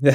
ja. 0.00 0.12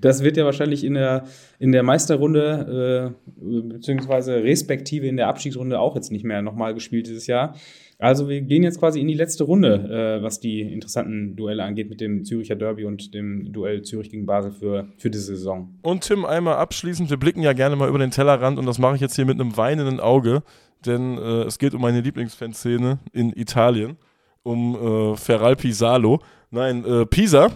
Das 0.00 0.24
wird 0.24 0.36
ja 0.36 0.44
wahrscheinlich 0.44 0.82
in 0.82 0.94
der, 0.94 1.26
in 1.58 1.70
der 1.70 1.82
Meisterrunde, 1.82 3.14
äh, 3.14 3.72
beziehungsweise 3.74 4.42
respektive 4.42 5.06
in 5.06 5.16
der 5.16 5.28
Abstiegsrunde 5.28 5.78
auch 5.78 5.94
jetzt 5.94 6.10
nicht 6.10 6.24
mehr 6.24 6.40
nochmal 6.42 6.74
gespielt 6.74 7.06
dieses 7.06 7.26
Jahr. 7.26 7.54
Also 7.98 8.28
wir 8.28 8.40
gehen 8.40 8.62
jetzt 8.62 8.78
quasi 8.78 9.00
in 9.00 9.08
die 9.08 9.14
letzte 9.14 9.44
Runde, 9.44 10.18
äh, 10.18 10.22
was 10.22 10.40
die 10.40 10.60
interessanten 10.60 11.36
Duelle 11.36 11.64
angeht 11.64 11.90
mit 11.90 12.00
dem 12.00 12.24
Züricher 12.24 12.56
Derby 12.56 12.84
und 12.84 13.12
dem 13.12 13.52
Duell 13.52 13.82
Zürich 13.82 14.10
gegen 14.10 14.24
Basel 14.24 14.52
für, 14.52 14.88
für 14.96 15.10
diese 15.10 15.36
Saison. 15.36 15.78
Und 15.82 16.04
Tim, 16.04 16.24
einmal 16.24 16.54
abschließend, 16.54 17.10
wir 17.10 17.16
blicken 17.18 17.42
ja 17.42 17.52
gerne 17.52 17.76
mal 17.76 17.88
über 17.88 17.98
den 17.98 18.12
Tellerrand 18.12 18.58
und 18.58 18.66
das 18.66 18.78
mache 18.78 18.94
ich 18.94 19.00
jetzt 19.00 19.16
hier 19.16 19.26
mit 19.26 19.38
einem 19.38 19.56
weinenden 19.56 20.00
Auge, 20.00 20.42
denn 20.86 21.18
äh, 21.18 21.42
es 21.42 21.58
geht 21.58 21.74
um 21.74 21.82
meine 21.82 22.00
Lieblingsfanszene 22.00 22.98
in 23.12 23.32
Italien 23.32 23.98
um 24.42 25.12
äh, 25.12 25.16
Ferralpi 25.16 25.72
Salo. 25.72 26.20
Nein, 26.50 26.84
äh, 26.84 27.06
Pisa. 27.06 27.50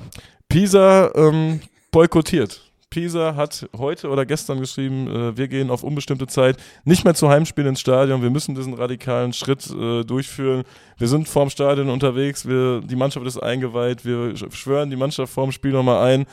Pisa 0.48 1.10
ähm, 1.14 1.60
boykottiert. 1.90 2.60
Pisa 2.92 3.36
hat 3.36 3.66
heute 3.78 4.10
oder 4.10 4.26
gestern 4.26 4.60
geschrieben, 4.60 5.08
äh, 5.08 5.36
wir 5.36 5.48
gehen 5.48 5.70
auf 5.70 5.82
unbestimmte 5.82 6.26
Zeit 6.26 6.58
nicht 6.84 7.04
mehr 7.04 7.14
zu 7.14 7.30
Heimspielen 7.30 7.70
ins 7.70 7.80
Stadion. 7.80 8.20
Wir 8.20 8.28
müssen 8.28 8.54
diesen 8.54 8.74
radikalen 8.74 9.32
Schritt 9.32 9.70
äh, 9.70 10.04
durchführen. 10.04 10.64
Wir 10.98 11.08
sind 11.08 11.26
vorm 11.26 11.48
Stadion 11.48 11.88
unterwegs. 11.88 12.46
Wir, 12.46 12.82
die 12.82 12.96
Mannschaft 12.96 13.26
ist 13.26 13.42
eingeweiht. 13.42 14.04
Wir 14.04 14.36
schwören 14.36 14.90
die 14.90 14.96
Mannschaft 14.96 15.32
vorm 15.32 15.52
Spiel 15.52 15.72
nochmal 15.72 16.06
ein. 16.12 16.26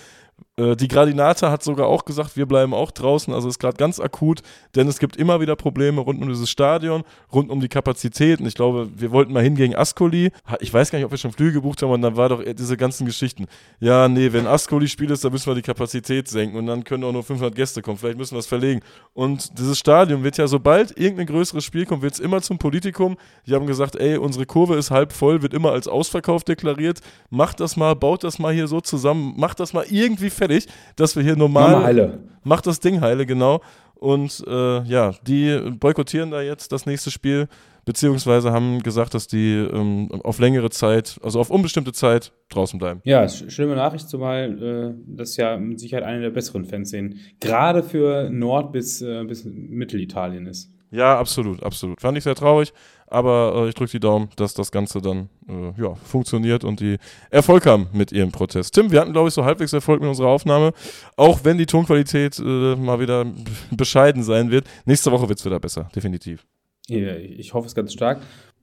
Äh, 0.60 0.76
die 0.76 0.88
Gradinata 0.88 1.52
hat 1.52 1.64
sogar 1.64 1.88
auch 1.88 2.06
gesagt, 2.06 2.36
wir 2.36 2.46
bleiben 2.46 2.74
auch 2.74 2.92
draußen. 2.92 3.34
Also 3.34 3.48
ist 3.48 3.60
gerade 3.60 3.78
ganz 3.78 4.00
akut, 4.00 4.42
denn 4.76 4.88
es 4.88 5.00
gibt 5.00 5.16
immer 5.16 5.40
wieder 5.40 5.56
Probleme 5.56 6.02
rund 6.02 6.22
um 6.22 6.28
dieses 6.28 6.50
Stadion, 6.50 7.04
rund 7.34 7.50
um 7.50 7.62
die 7.62 7.70
Kapazitäten. 7.70 8.46
Ich 8.46 8.56
glaube, 8.56 8.90
wir 8.96 9.12
wollten 9.12 9.34
mal 9.34 9.44
hin 9.44 9.56
gegen 9.56 9.76
Ascoli. 9.76 10.32
Ich 10.60 10.74
weiß 10.74 10.92
gar 10.92 11.00
nicht, 11.00 11.06
ob 11.06 11.12
wir 11.12 11.18
schon 11.18 11.32
Flüge 11.32 11.54
gebucht 11.54 11.82
haben 11.82 11.92
und 11.92 12.02
dann 12.02 12.18
war 12.18 12.30
doch 12.30 12.44
diese 12.44 12.78
ganzen 12.78 13.06
Geschichten. 13.06 13.46
Ja, 13.80 14.08
nee, 14.08 14.32
wenn 14.34 14.48
Ascoli 14.48 14.88
Spiel 14.88 15.12
ist, 15.12 15.24
dann 15.24 15.32
müssen 15.32 15.48
wir 15.48 15.56
die 15.56 15.62
Kapazität 15.62 16.28
senken 16.28 16.58
und 16.58 16.66
dann 16.68 16.84
können 16.84 17.04
auch 17.04 17.14
nur 17.14 17.24
500 17.24 17.56
Gäste 17.56 17.82
kommen. 17.82 17.98
Vielleicht 17.98 18.18
müssen 18.18 18.36
wir 18.36 18.40
es 18.40 18.48
verlegen. 18.48 18.82
Und 19.14 19.58
dieses 19.58 19.80
Stadion 19.80 20.24
wird 20.24 20.38
ja, 20.38 20.48
sobald 20.48 20.98
irgendein 20.98 21.28
größeres 21.28 21.64
Spiel 21.64 21.86
kommt, 21.86 22.02
wird 22.02 22.14
es 22.14 22.20
immer 22.20 22.42
zum 22.42 22.58
Politikum. 22.58 23.18
Die 23.46 23.54
haben 23.54 23.68
gesagt, 23.68 23.96
ey, 23.96 24.18
unsere 24.18 24.46
Kurve 24.46 24.76
ist 24.76 24.92
halb 24.92 25.14
voll, 25.14 25.42
wird 25.42 25.54
immer 25.54 25.72
als 25.72 25.88
Ausverkauf 25.88 26.44
deklariert. 26.44 27.00
Macht 27.30 27.60
das 27.60 27.78
mal, 27.78 27.96
baut 27.96 28.24
das 28.24 28.40
mal 28.40 28.54
hier 28.54 28.68
so 28.68 28.82
zusammen, 28.82 29.34
macht 29.38 29.60
das 29.60 29.74
mal 29.74 29.86
irgendwie 29.90 30.10
irgendwie 30.10 30.30
fertig, 30.50 30.68
dass 30.96 31.16
wir 31.16 31.24
hier 31.24 31.36
normal. 31.36 32.20
Macht 32.44 32.68
das 32.68 32.80
Ding 32.80 33.02
heile, 33.02 33.26
genau. 33.26 33.62
Und 33.96 34.44
äh, 34.48 34.84
ja, 34.84 35.14
die 35.28 35.60
boykottieren 35.78 36.32
da 36.32 36.42
jetzt 36.42 36.72
das 36.72 36.86
nächste 36.86 37.12
Spiel, 37.12 37.48
beziehungsweise 37.84 38.52
haben 38.52 38.82
gesagt, 38.82 39.14
dass 39.14 39.28
die 39.28 39.56
ähm, 39.56 40.10
auf 40.24 40.40
längere 40.40 40.70
Zeit, 40.70 41.20
also 41.22 41.40
auf 41.40 41.50
unbestimmte 41.50 41.92
Zeit, 41.92 42.32
draußen 42.48 42.80
bleiben. 42.80 43.02
Ja, 43.04 43.28
schlimme 43.28 43.76
Nachricht, 43.76 44.08
zumal 44.08 44.96
äh, 44.98 45.04
das 45.06 45.36
ja 45.36 45.58
mit 45.58 45.82
Sicherheit 45.82 46.06
eine 46.06 46.22
der 46.22 46.30
besseren 46.30 46.64
Fanszenen 46.64 47.20
gerade 47.42 47.84
für 47.84 48.30
Nord- 48.30 48.72
bis, 48.72 49.02
äh, 49.02 49.26
bis 49.26 49.44
Mittelitalien 49.44 50.48
ist. 50.48 50.72
Ja, 50.92 51.20
absolut, 51.20 51.62
absolut. 51.62 52.02
Fand 52.02 52.18
ich 52.18 52.24
sehr 52.24 52.36
traurig, 52.36 52.74
aber 53.10 53.54
äh, 53.56 53.70
ich 53.70 53.76
drücke 53.76 53.92
die 53.92 54.00
Daumen, 54.00 54.30
dass 54.36 54.54
das 54.54 54.72
Ganze 54.72 55.02
dann 55.02 55.30
äh, 55.48 55.82
ja, 55.82 55.96
funktioniert 55.96 56.64
und 56.64 56.80
die 56.80 56.98
Erfolg 57.30 57.66
haben 57.66 57.88
mit 57.94 58.12
ihrem 58.12 58.32
Protest. 58.32 58.74
Tim, 58.74 58.92
wir 58.92 59.02
hatten, 59.02 59.14
glaube 59.14 59.30
ich, 59.30 59.34
so 59.34 59.46
halbwegs 59.46 59.74
Erfolg 59.74 60.02
mit 60.02 60.10
unserer 60.10 60.28
Aufnahme, 60.30 60.74
auch 61.16 61.40
wenn 61.44 61.58
die 61.58 61.66
Tonqualität 61.66 62.40
äh, 62.40 62.76
mal 62.76 63.00
wieder 63.00 63.26
bescheiden 63.72 64.24
sein 64.24 64.52
wird. 64.52 64.66
Nächste 64.86 65.12
Woche 65.12 65.30
wird 65.30 65.40
es 65.40 65.46
wieder 65.46 65.60
besser, 65.60 65.90
definitiv. 65.96 66.46
Ja, 66.88 67.16
ich 67.16 67.54
hoffe 67.54 67.68
es 67.68 67.76
ganz 67.76 67.94
stark. 67.94 68.20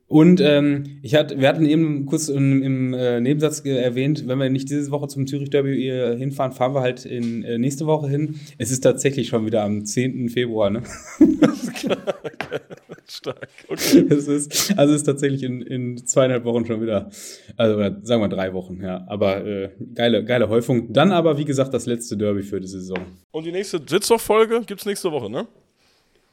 Und 0.09 0.41
ähm, 0.41 1.01
ich 1.03 1.17
hatte, 1.17 1.41
wir 1.41 1.49
hatten 1.49 1.67
eben 1.67 2.07
kurz 2.07 2.29
im, 2.29 2.63
im 2.63 2.95
äh, 2.95 3.21
Nebensatz 3.21 3.61
erwähnt, 3.61 4.29
wenn 4.29 4.39
wir 4.39 4.49
nicht 4.51 4.71
diese 4.71 4.93
Woche 4.93 5.09
zum 5.09 5.27
Zürich 5.27 5.51
Derby 5.51 5.89
äh, 5.89 6.17
hinfahren, 6.17 6.53
fahren 6.53 6.75
wir 6.75 6.81
halt 6.81 7.05
in 7.05 7.43
äh, 7.43 7.59
nächste 7.59 7.87
Woche 7.87 8.09
hin. 8.09 8.37
Es 8.57 8.71
ist 8.71 8.83
tatsächlich 8.83 9.29
schon 9.29 9.47
wieder 9.47 9.65
am 9.65 9.85
10. 9.85 10.29
Februar, 10.29 10.71
ne? 10.71 10.85
Stark. 13.11 13.49
Okay. 13.69 14.05
Es 14.11 14.29
ist, 14.29 14.77
also 14.79 14.93
es 14.93 15.01
ist 15.01 15.07
tatsächlich 15.07 15.43
in, 15.43 15.63
in 15.63 15.97
zweieinhalb 16.07 16.45
Wochen 16.45 16.65
schon 16.67 16.81
wieder, 16.81 17.11
also 17.57 17.79
sagen 18.03 18.23
wir 18.23 18.29
drei 18.29 18.53
Wochen, 18.53 18.81
ja. 18.83 19.05
Aber 19.09 19.45
äh, 19.47 19.71
geile, 19.95 20.25
geile 20.25 20.49
Häufung. 20.49 20.93
Dann 20.93 21.13
aber, 21.13 21.39
wie 21.39 21.45
gesagt, 21.45 21.73
das 21.75 21.87
letzte 21.87 22.17
Derby 22.17 22.43
für 22.43 22.61
die 22.61 22.67
Saison. 22.67 22.99
Und 23.31 23.45
die 23.45 23.53
nächste 23.53 23.81
Sitzhoch-Folge 23.87 24.63
gibt 24.67 24.81
es 24.81 24.87
nächste 24.87 25.11
Woche, 25.13 25.31
ne? 25.31 25.47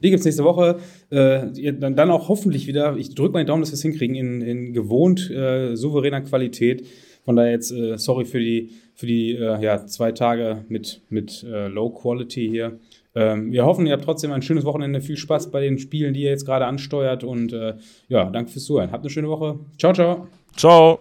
Die 0.02 0.10
gibt 0.10 0.20
es 0.20 0.26
nächste 0.26 0.44
Woche. 0.44 0.80
Äh, 1.10 1.74
dann, 1.74 1.96
dann 1.96 2.12
auch 2.12 2.28
hoffentlich 2.28 2.68
wieder, 2.68 2.98
ich 2.98 3.16
drücke 3.16 3.34
mal 3.34 3.44
den 3.44 3.48
Daumen, 3.48 3.62
dass 3.62 3.72
wir 3.72 3.76
es 3.76 3.82
hinkriegen, 3.82 4.16
in, 4.16 4.42
in 4.42 4.74
gewohnt 4.74 5.30
äh, 5.32 5.76
souveräner 5.76 6.22
Qualität. 6.22 6.86
Von 7.24 7.38
daher 7.38 7.52
jetzt, 7.52 7.72
äh, 7.72 7.98
sorry 7.98 8.26
für 8.26 8.40
die, 8.40 8.72
für 8.96 9.08
die 9.08 9.36
äh, 9.36 9.64
ja, 9.64 9.86
zwei 9.86 10.12
Tage 10.12 10.66
mit, 10.68 11.02
mit 11.10 11.44
äh, 11.44 11.68
Low 11.68 11.90
Quality 11.90 12.50
hier. 12.50 12.80
Ähm, 13.16 13.52
wir 13.52 13.66
hoffen, 13.66 13.86
ihr 13.86 13.94
habt 13.94 14.04
trotzdem 14.04 14.32
ein 14.32 14.42
schönes 14.42 14.66
Wochenende. 14.66 15.02
Viel 15.02 15.18
Spaß 15.18 15.52
bei 15.52 15.62
den 15.62 15.78
Spielen, 15.78 16.14
die 16.14 16.22
ihr 16.22 16.30
jetzt 16.30 16.46
gerade 16.46 16.66
ansteuert. 16.66 17.24
Und 17.24 17.54
äh, 17.54 17.76
ja, 18.08 18.30
danke 18.30 18.52
fürs 18.52 18.66
Zuhören. 18.66 18.92
Habt 18.92 19.04
eine 19.04 19.10
schöne 19.10 19.30
Woche. 19.30 19.60
Ciao, 19.78 19.94
ciao. 19.94 20.28
Ciao. 20.56 20.92